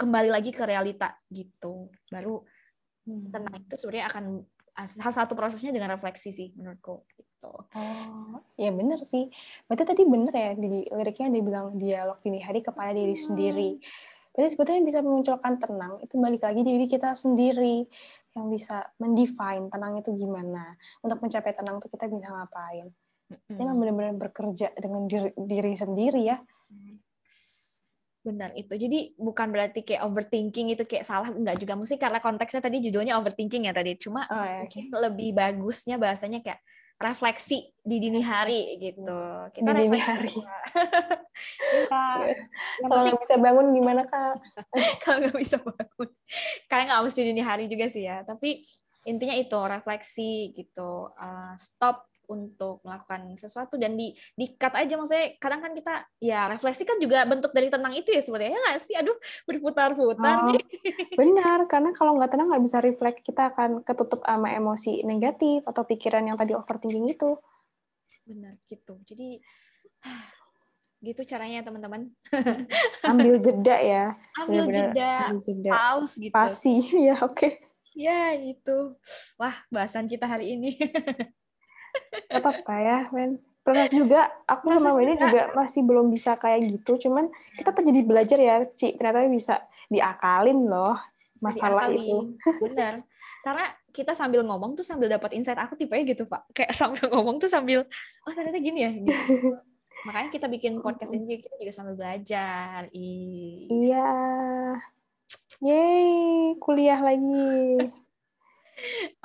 [0.00, 2.40] kembali lagi ke realita gitu baru
[3.04, 3.28] hmm.
[3.28, 4.24] tenang itu sebenarnya akan
[4.88, 7.29] salah satu prosesnya dengan refleksi sih menurutku gitu.
[7.40, 7.64] Oh,
[8.60, 9.32] ya benar sih.
[9.64, 13.24] Berarti tadi benar ya di liriknya dia bilang dialog dini hari kepada diri hmm.
[13.24, 13.70] sendiri.
[14.36, 17.88] Berarti sebetulnya bisa memunculkan tenang itu balik lagi diri kita sendiri
[18.36, 20.76] yang bisa mendefine tenang itu gimana.
[21.00, 22.92] Untuk mencapai tenang itu kita bisa ngapain.
[23.30, 23.56] Hmm.
[23.56, 26.38] Memang benar-benar bekerja dengan diri, diri sendiri ya.
[28.20, 28.76] Benar itu.
[28.76, 33.16] Jadi bukan berarti kayak overthinking itu kayak salah enggak juga mesti karena konteksnya tadi judulnya
[33.16, 33.96] overthinking ya tadi.
[33.96, 34.92] Cuma oh, ya, okay.
[34.92, 36.60] lebih bagusnya bahasanya kayak
[37.00, 39.48] refleksi di dini hari gitu.
[39.56, 40.36] Kita di dini hari.
[42.84, 44.36] Kalau nggak bisa bangun gimana kak?
[45.02, 46.08] Kalau nggak bisa bangun,
[46.68, 48.20] kayak nggak mesti dini hari juga sih ya.
[48.20, 48.60] Tapi
[49.08, 51.08] intinya itu refleksi gitu.
[51.16, 54.94] Uh, stop untuk melakukan sesuatu dan di di cut aja.
[54.94, 58.54] Maksudnya kadang kan kita ya refleksi kan juga bentuk dari tenang itu ya sebenarnya.
[58.54, 58.94] Ya nggak sih?
[58.94, 59.18] Aduh
[59.50, 60.62] berputar-putar oh, nih.
[61.18, 61.66] benar.
[61.66, 63.26] Karena kalau nggak tenang nggak bisa refleks.
[63.26, 67.34] Kita akan ketutup sama emosi negatif atau pikiran yang tadi overthinking itu.
[68.22, 68.94] Benar gitu.
[69.02, 69.42] Jadi
[71.10, 72.12] gitu caranya teman-teman.
[73.10, 74.04] Ambil jeda ya.
[74.38, 75.70] Ambil Bener -bener jeda, ambil jeda.
[75.72, 76.34] Pause gitu.
[76.34, 76.74] Pasti
[77.08, 77.34] ya oke.
[77.34, 77.52] Okay.
[77.90, 78.94] ya itu
[79.34, 80.78] wah bahasan kita hari ini
[82.30, 83.40] Gak apa-apa ya, men.
[83.60, 85.52] Proses juga, aku Proses sama Weni juga.
[85.52, 86.96] masih belum bisa kayak gitu.
[87.08, 87.28] Cuman
[87.60, 88.96] kita tuh jadi belajar ya, Ci.
[88.96, 89.60] Ternyata bisa
[89.92, 90.96] diakalin loh
[91.44, 92.34] masalah itu.
[92.64, 93.04] Bener.
[93.44, 96.56] Karena kita sambil ngomong tuh sambil dapat insight aku tipenya gitu, Pak.
[96.56, 97.84] Kayak sambil ngomong tuh sambil,
[98.24, 98.90] oh ternyata gini ya.
[98.96, 99.12] Gitu.
[100.08, 102.88] Makanya kita bikin podcast ini kita juga sambil belajar.
[102.96, 104.12] Iya.
[105.60, 107.92] Yeay, kuliah lagi.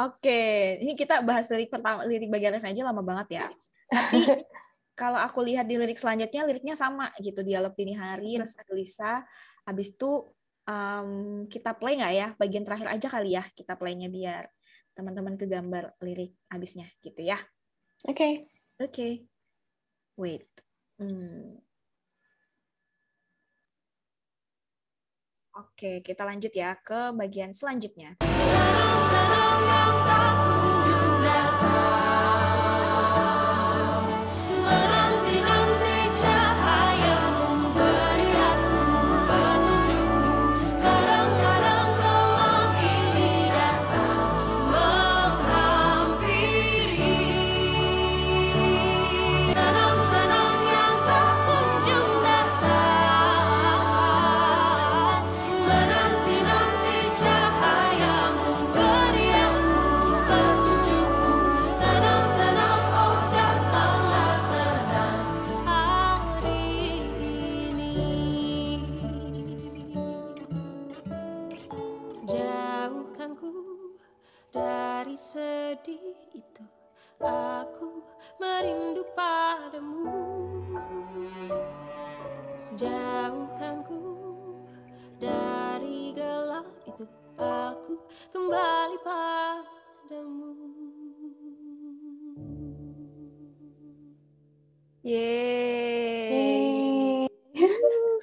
[0.08, 0.42] Oke,
[0.82, 3.46] ini kita bahas lirik pertama, lirik bagian ref aja lama banget ya.
[3.92, 4.20] Tapi
[5.00, 9.24] kalau aku lihat di lirik selanjutnya, liriknya sama gitu, dialog dini hari, rasa gelisah.
[9.66, 10.30] Habis itu
[10.68, 11.10] um,
[11.48, 12.28] kita play nggak ya?
[12.36, 14.48] Bagian terakhir aja kali ya, kita playnya biar
[14.96, 17.40] teman-teman ke gambar lirik habisnya gitu ya.
[18.08, 18.16] Oke.
[18.16, 18.34] Okay.
[18.80, 18.92] Oke.
[18.92, 19.14] Okay.
[20.16, 20.48] Wait.
[20.96, 21.60] Hmm.
[25.56, 28.20] Oke, kita lanjut ya ke bagian selanjutnya.
[29.62, 30.55] long, long, long.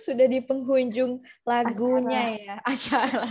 [0.03, 2.43] Sudah di penghujung lagunya acara.
[2.43, 3.27] ya acara.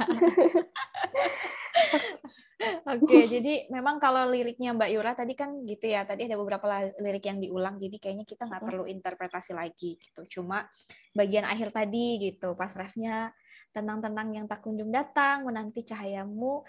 [2.95, 6.63] Oke, jadi memang kalau liriknya Mbak Yura tadi kan gitu ya, tadi ada beberapa
[7.01, 10.39] lirik yang diulang, jadi kayaknya kita nggak perlu interpretasi lagi gitu.
[10.39, 10.63] Cuma
[11.11, 13.33] bagian akhir tadi gitu, pas refnya
[13.69, 16.65] tenang-tenang yang tak kunjung datang, menanti cahayamu,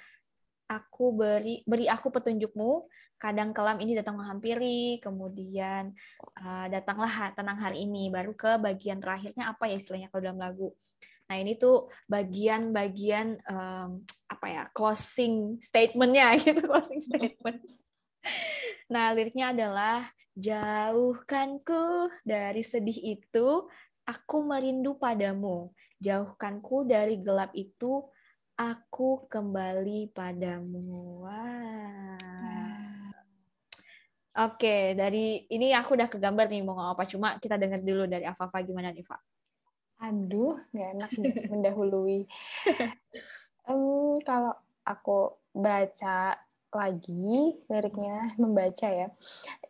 [0.69, 2.87] aku beri beri aku petunjukmu,
[3.17, 5.93] kadang kelam ini datang menghampiri, kemudian
[6.41, 10.69] uh, datanglah tenang hari ini, baru ke bagian terakhirnya apa ya istilahnya kalau dalam lagu.
[11.31, 17.63] Nah ini tuh bagian-bagian um, apa ya closing statementnya gitu closing statement.
[18.93, 23.69] Nah liriknya adalah jauhkanku dari sedih itu,
[24.09, 25.73] aku merindu padamu.
[26.03, 28.03] Jauhkanku dari gelap itu,
[28.59, 31.23] aku kembali padamu.
[31.23, 32.43] Wah.
[34.33, 37.07] Oke, dari ini aku udah kegambar nih mau ngomong apa.
[37.07, 39.21] Cuma kita dengar dulu dari Afafa gimana nih, Pak?
[40.03, 42.27] Aduh, nggak enak nih mendahului.
[43.71, 46.35] um, kalau aku baca
[46.75, 49.07] lagi liriknya, membaca ya,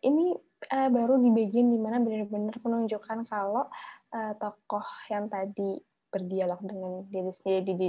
[0.00, 0.32] ini
[0.72, 3.68] uh, baru di bagian di mana benar-benar menunjukkan kalau
[4.16, 5.76] uh, tokoh yang tadi
[6.12, 7.88] berdialog dengan diri sendiri di,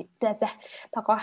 [0.89, 1.19] tokoh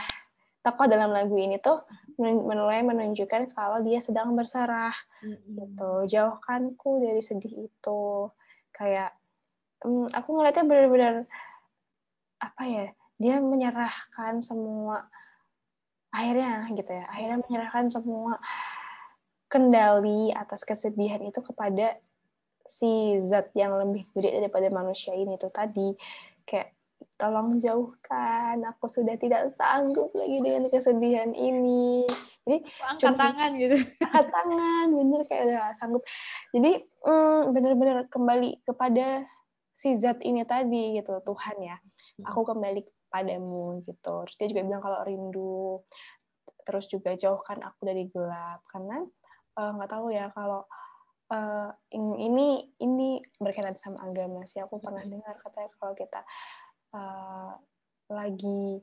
[0.60, 1.80] tokoh dalam lagu ini tuh
[2.20, 4.92] mulai menunjukkan kalau dia sedang berserah.
[5.24, 5.56] Mm-hmm.
[5.56, 5.92] gitu.
[6.04, 8.28] Jauhkanku dari sedih itu.
[8.76, 9.16] Kayak
[9.84, 11.14] um, aku ngeliatnya benar-benar
[12.40, 12.86] apa ya
[13.20, 15.04] dia menyerahkan semua
[16.08, 18.40] akhirnya gitu ya akhirnya menyerahkan semua
[19.52, 22.00] kendali atas kesedihan itu kepada
[22.64, 25.90] si zat yang lebih gede daripada manusia ini tuh tadi.
[26.46, 26.70] Kayak
[27.20, 32.08] tolong jauhkan aku sudah tidak sanggup lagi dengan kesedihan ini.
[32.48, 33.76] Jadi angkat tangan gitu.
[34.08, 36.02] angkat tangan bener kayak udah sanggup.
[36.56, 39.28] Jadi mm, bener-bener kembali kepada
[39.76, 41.76] si zat ini tadi gitu Tuhan ya.
[41.76, 42.24] Hmm.
[42.32, 42.80] aku kembali
[43.12, 44.24] padamu gitu.
[44.24, 45.84] Terus dia juga bilang kalau rindu.
[46.64, 48.64] Terus juga jauhkan aku dari gelap.
[48.64, 49.04] Karena
[49.60, 50.64] eh, nggak uh, tahu ya kalau
[51.32, 54.60] uh, ini ini berkaitan sama agama sih.
[54.60, 55.12] Aku pernah hmm.
[55.12, 56.20] dengar katanya kalau kita
[56.94, 57.54] uh,
[58.10, 58.82] lagi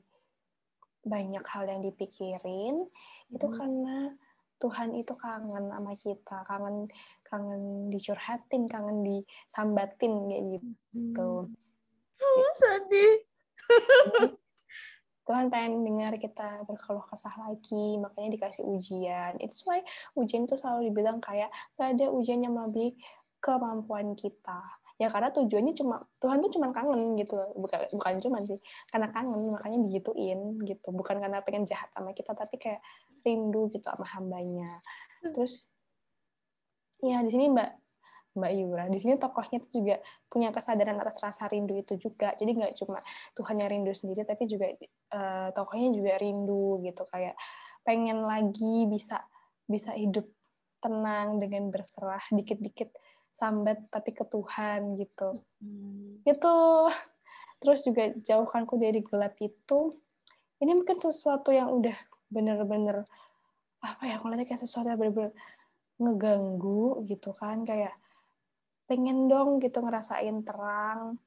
[1.04, 3.34] banyak hal yang dipikirin hmm.
[3.34, 4.12] itu karena
[4.58, 6.90] Tuhan itu kangen sama kita, kangen
[7.22, 11.46] kangen dicurhatin, kangen disambatin kayak gitu.
[12.18, 12.50] Hmm.
[12.58, 13.22] Sedih.
[15.28, 19.36] Tuhan pengen dengar kita berkeluh kesah lagi, makanya dikasih ujian.
[19.38, 19.84] It's why
[20.16, 22.96] ujian itu selalu dibilang kayak gak ada ujian yang lebih
[23.38, 24.64] kemampuan kita.
[24.98, 28.58] Ya karena tujuannya cuma Tuhan tuh cuma kangen gitu, bukan bukan cuma sih,
[28.90, 30.90] karena kangen makanya digituin gitu.
[30.90, 32.82] Bukan karena pengen jahat sama kita, tapi kayak
[33.22, 34.78] rindu gitu sama hambanya
[35.22, 35.34] hmm.
[35.34, 35.66] terus
[37.02, 37.70] ya di sini mbak
[38.38, 38.86] Mbak Yura.
[38.86, 39.98] Di sini tokohnya itu juga
[40.30, 42.38] punya kesadaran atas rasa rindu itu juga.
[42.38, 43.02] Jadi nggak cuma
[43.34, 44.70] Tuhannya rindu sendiri, tapi juga
[45.10, 47.02] uh, tokohnya juga rindu gitu.
[47.10, 47.34] Kayak
[47.82, 49.26] pengen lagi bisa
[49.66, 50.22] bisa hidup
[50.78, 52.94] tenang dengan berserah dikit-dikit
[53.38, 55.38] sambat tapi ke Tuhan gitu.
[55.62, 56.18] Hmm.
[56.26, 56.56] Gitu.
[57.62, 59.94] Terus juga jauhkanku dari gelap itu.
[60.58, 61.94] Ini mungkin sesuatu yang udah
[62.34, 63.06] bener-bener
[63.78, 65.30] apa ya aku lihatnya kayak sesuatu yang bener-bener
[66.02, 67.94] ngeganggu gitu kan kayak
[68.90, 71.22] pengen dong gitu ngerasain terang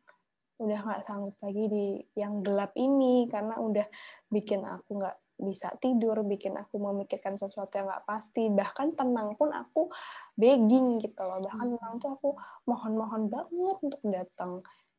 [0.62, 3.88] udah nggak sanggup lagi di yang gelap ini karena udah
[4.30, 8.48] bikin aku nggak bisa tidur bikin aku memikirkan sesuatu yang nggak pasti.
[8.48, 9.90] Bahkan tenang pun aku
[10.38, 11.42] begging gitu loh.
[11.42, 11.76] Bahkan hmm.
[11.78, 12.30] tenang tuh aku
[12.70, 14.52] mohon-mohon banget untuk datang.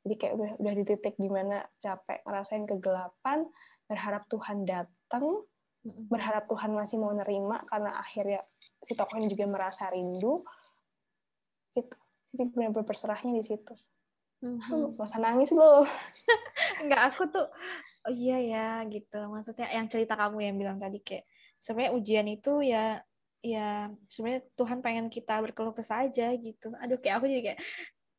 [0.03, 3.47] Jadi kayak udah udah di titik di mana capek ngerasain kegelapan
[3.87, 5.47] berharap Tuhan datang
[5.83, 8.47] berharap Tuhan masih mau nerima karena akhirnya
[8.83, 10.43] si tokoh ini juga merasa rindu.
[11.71, 11.97] Gitu.
[12.33, 13.75] Jadi benar-benar berserahnya di situ
[14.43, 14.99] mm-hmm.
[14.99, 15.87] gak usah nangis loh.
[16.83, 17.47] Enggak, aku tuh
[18.07, 19.19] oh iya ya gitu.
[19.31, 21.25] Maksudnya yang cerita kamu yang bilang tadi kayak
[21.57, 23.01] sebenarnya ujian itu ya
[23.43, 26.75] ya sebenarnya Tuhan pengen kita berkeluh kesah aja gitu.
[26.83, 27.61] Aduh kayak aku jadi kayak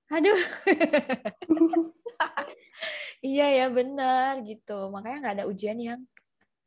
[0.10, 0.40] aduh.
[3.24, 4.92] Iya ya benar gitu.
[4.92, 6.02] Makanya nggak ada ujian yang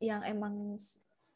[0.01, 0.73] yang emang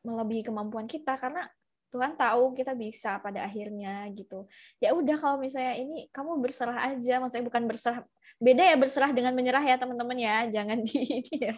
[0.02, 1.46] melebihi kemampuan kita karena
[1.92, 4.48] Tuhan tahu kita bisa pada akhirnya gitu.
[4.80, 8.00] Ya udah kalau misalnya ini kamu berserah aja, maksudnya bukan berserah
[8.40, 11.54] beda ya berserah dengan menyerah ya teman-teman ya, jangan di ini ya.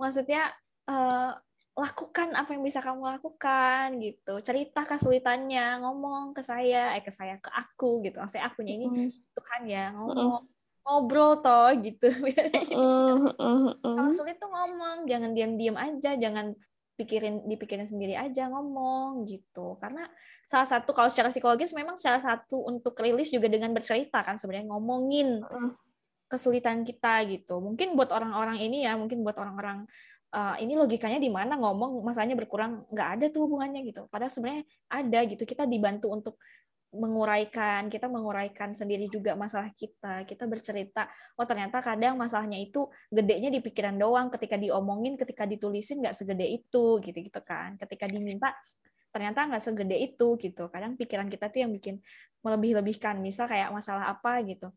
[0.00, 0.48] Maksudnya
[0.88, 1.36] uh,
[1.78, 4.40] lakukan apa yang bisa kamu lakukan gitu.
[4.40, 8.18] Cerita kesulitannya, ngomong ke saya, eh ke saya ke aku gitu.
[8.18, 10.48] Maksudnya akunya ini Tuhan ya ngomong
[10.88, 12.08] ngobrol toh gitu.
[13.84, 16.56] Kalau sulit tuh ngomong, jangan diam-diam aja, jangan
[16.98, 19.78] pikirin dipikirin sendiri aja ngomong gitu.
[19.78, 20.10] Karena
[20.42, 24.66] salah satu kalau secara psikologis memang salah satu untuk rilis juga dengan bercerita kan sebenarnya
[24.74, 25.38] ngomongin
[26.26, 27.62] kesulitan kita gitu.
[27.62, 29.86] Mungkin buat orang-orang ini ya, mungkin buat orang-orang
[30.32, 34.64] uh, ini logikanya di mana ngomong masalahnya berkurang nggak ada tuh hubungannya gitu padahal sebenarnya
[34.88, 36.34] ada gitu kita dibantu untuk
[36.88, 41.04] menguraikan kita menguraikan sendiri juga masalah kita kita bercerita
[41.36, 46.48] oh ternyata kadang masalahnya itu gedenya di pikiran doang ketika diomongin ketika ditulisin nggak segede
[46.48, 47.76] itu gitu gitu kan.
[47.76, 48.56] Ketika diminta
[49.12, 50.64] ternyata nggak segede itu gitu.
[50.72, 52.00] Kadang pikiran kita tuh yang bikin
[52.40, 54.72] melebih-lebihkan misal kayak masalah apa gitu.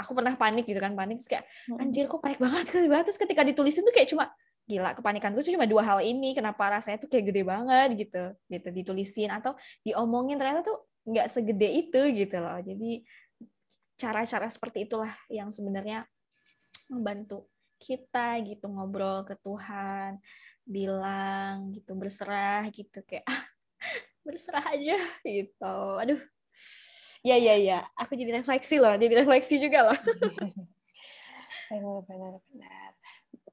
[0.00, 1.44] Aku pernah panik gitu kan panik terus kayak
[1.78, 4.32] anjir kok panik banget terus ketika ditulisin tuh kayak cuma
[4.64, 8.24] gila kepanikan gue cuma dua hal ini kenapa rasanya tuh kayak gede banget gitu.
[8.48, 9.52] Gitu ditulisin atau
[9.84, 12.58] diomongin ternyata tuh nggak segede itu gitu loh.
[12.60, 13.04] Jadi
[13.94, 16.08] cara-cara seperti itulah yang sebenarnya
[16.90, 17.48] membantu
[17.78, 20.18] kita gitu ngobrol ke Tuhan
[20.64, 23.44] bilang gitu berserah gitu kayak ah,
[24.24, 25.76] berserah aja gitu.
[26.00, 26.20] Aduh.
[27.24, 27.80] Ya ya ya.
[27.96, 29.98] Aku jadi refleksi loh jadi refleksi juga loh.
[31.64, 32.93] Benar benar benar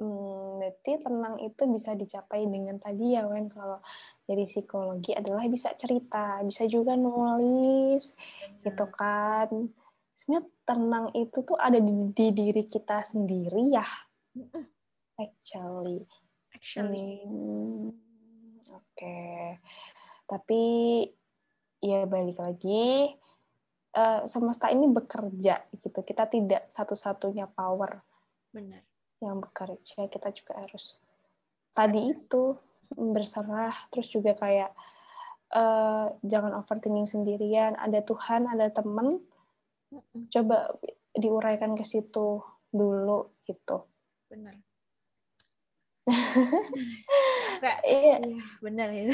[0.01, 3.77] Hmm, berarti tenang itu bisa dicapai dengan tadi ya Wen kalau
[4.25, 8.65] dari psikologi adalah bisa cerita, bisa juga nulis hmm.
[8.65, 9.69] gitu kan.
[10.17, 13.85] Sebenarnya tenang itu tuh ada di, di diri kita sendiri ya.
[15.21, 16.01] Actually.
[16.49, 17.21] Actually.
[17.21, 17.93] Hmm,
[18.73, 18.81] Oke.
[18.97, 19.45] Okay.
[20.25, 20.61] Tapi
[21.77, 23.05] ya balik lagi
[23.93, 26.01] uh, semesta ini bekerja gitu.
[26.01, 28.01] Kita tidak satu-satunya power.
[28.49, 28.90] Benar
[29.22, 30.97] yang bekerja kita juga harus
[31.72, 32.57] tadi itu
[32.91, 33.74] berserah.
[33.93, 34.74] Terus juga kayak
[35.55, 37.78] uh, jangan overthinking sendirian.
[37.78, 39.22] Ada Tuhan ada temen.
[40.32, 40.76] Coba
[41.15, 42.41] diuraikan ke situ
[42.72, 43.86] dulu gitu.
[44.28, 44.57] Benar
[47.86, 48.17] iya.
[48.59, 49.13] benar itu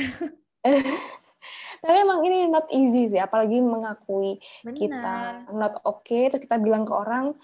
[1.83, 4.75] tapi emang ini not easy sih apalagi mengakui Bener.
[4.75, 5.17] kita
[5.53, 7.37] not okay terus kita bilang ke orang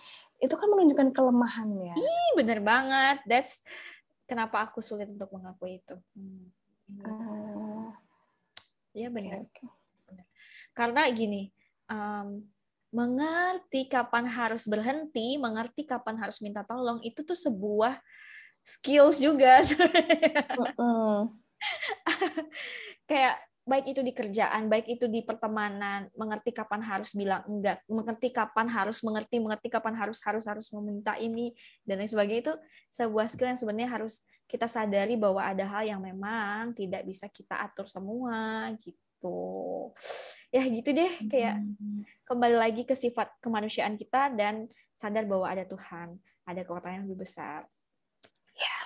[0.43, 1.95] itu kan menunjukkan kelemahan ya.
[1.95, 3.23] Ih, bener banget.
[3.23, 3.63] That's
[4.27, 5.95] kenapa aku sulit untuk mengakui itu.
[6.11, 6.51] Hmm.
[6.99, 7.87] Uh,
[8.91, 9.47] ya benar.
[9.47, 9.67] Okay,
[10.03, 10.27] okay.
[10.75, 11.47] Karena gini,
[11.87, 12.43] um,
[12.91, 17.97] mengerti kapan harus berhenti, mengerti kapan harus minta tolong, itu tuh sebuah
[18.59, 19.63] skills juga.
[20.59, 21.19] uh -uh.
[23.09, 28.27] Kayak baik itu di kerjaan, baik itu di pertemanan, mengerti kapan harus bilang enggak, mengerti
[28.35, 31.55] kapan harus mengerti, mengerti kapan harus harus harus meminta ini
[31.87, 32.53] dan lain sebagainya itu
[32.91, 34.19] sebuah skill yang sebenarnya harus
[34.51, 39.39] kita sadari bahwa ada hal yang memang tidak bisa kita atur semua gitu.
[40.51, 42.03] Ya gitu deh kayak hmm.
[42.27, 44.67] kembali lagi ke sifat kemanusiaan kita dan
[44.99, 47.63] sadar bahwa ada Tuhan, ada kekuatan yang lebih besar.
[48.53, 48.77] Ya,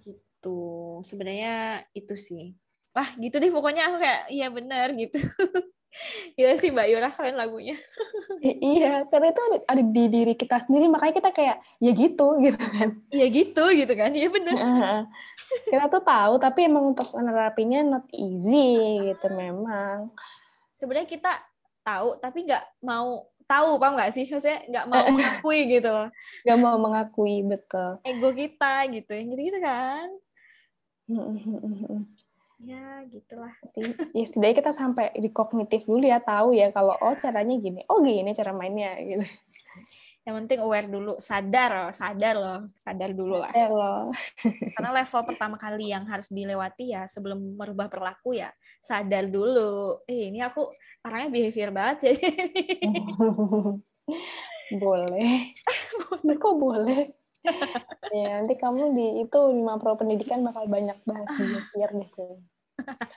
[0.00, 1.02] gitu.
[1.02, 2.54] Sebenarnya itu sih
[3.00, 5.16] wah gitu deh pokoknya aku kayak iya benar gitu
[6.38, 7.74] Iya sih Mbak Yura kalian lagunya.
[8.46, 12.94] iya, karena itu ada di diri kita sendiri, makanya kita kayak ya gitu gitu kan.
[13.10, 14.54] Iya gitu gitu kan, iya benar.
[15.66, 20.14] kita tuh tahu, tapi emang untuk menerapinya not easy gitu memang.
[20.78, 21.42] Sebenarnya kita
[21.82, 24.30] tahu, tapi nggak mau tahu, paham nggak sih?
[24.30, 26.08] Maksudnya nggak mau mengakui gitu loh.
[26.46, 27.98] Nggak mau mengakui, betul.
[28.06, 30.06] Ego kita gitu, gitu-gitu kan
[32.60, 33.52] ya gitulah.
[34.12, 38.04] Ya setidaknya kita sampai di kognitif dulu ya tahu ya kalau oh caranya gini oh
[38.04, 39.24] gini cara mainnya gitu.
[40.20, 43.52] Yang penting aware dulu sadar loh sadar loh sadar dulu lah.
[43.52, 44.04] Sadar loh.
[44.76, 48.52] karena level pertama kali yang harus dilewati ya sebelum merubah perilaku ya
[48.84, 50.04] sadar dulu.
[50.04, 50.68] Eh ini aku
[51.04, 52.14] orangnya behavior banget ya.
[54.82, 55.56] Boleh.
[56.20, 57.19] Boleh kok boleh
[58.16, 62.10] ya nanti kamu di itu lima pro pendidikan bakal banyak bahas behavior deh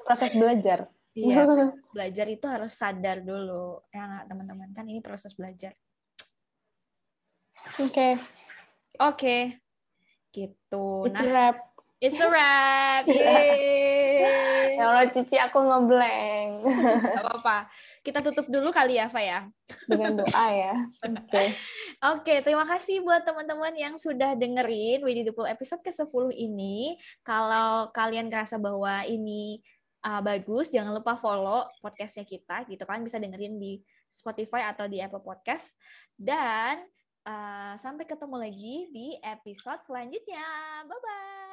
[0.08, 5.76] proses belajar iya proses belajar itu harus sadar dulu ya teman-teman kan ini proses belajar
[7.80, 8.14] oke okay.
[9.00, 9.42] oke okay.
[10.32, 11.73] gitu It's nah.
[12.04, 13.08] It's a wrap.
[13.16, 14.76] Yeay.
[14.76, 16.68] ya Allah, Cici aku ngeblank.
[17.00, 17.72] Gak apa-apa.
[18.04, 19.48] Kita tutup dulu kali ya, Fa ya.
[19.88, 20.76] Dengan doa ya.
[21.00, 21.24] Oke.
[21.24, 21.48] Okay.
[22.04, 27.00] Oke, terima kasih buat teman-teman yang sudah dengerin Widi Dupul episode ke-10 ini.
[27.24, 29.64] Kalau kalian ngerasa bahwa ini
[30.04, 33.00] uh, bagus, jangan lupa follow podcastnya kita, gitu kan.
[33.00, 33.80] Bisa dengerin di
[34.12, 35.80] Spotify atau di Apple Podcast.
[36.20, 36.84] Dan
[37.24, 40.44] uh, sampai ketemu lagi di episode selanjutnya.
[40.84, 41.53] Bye-bye.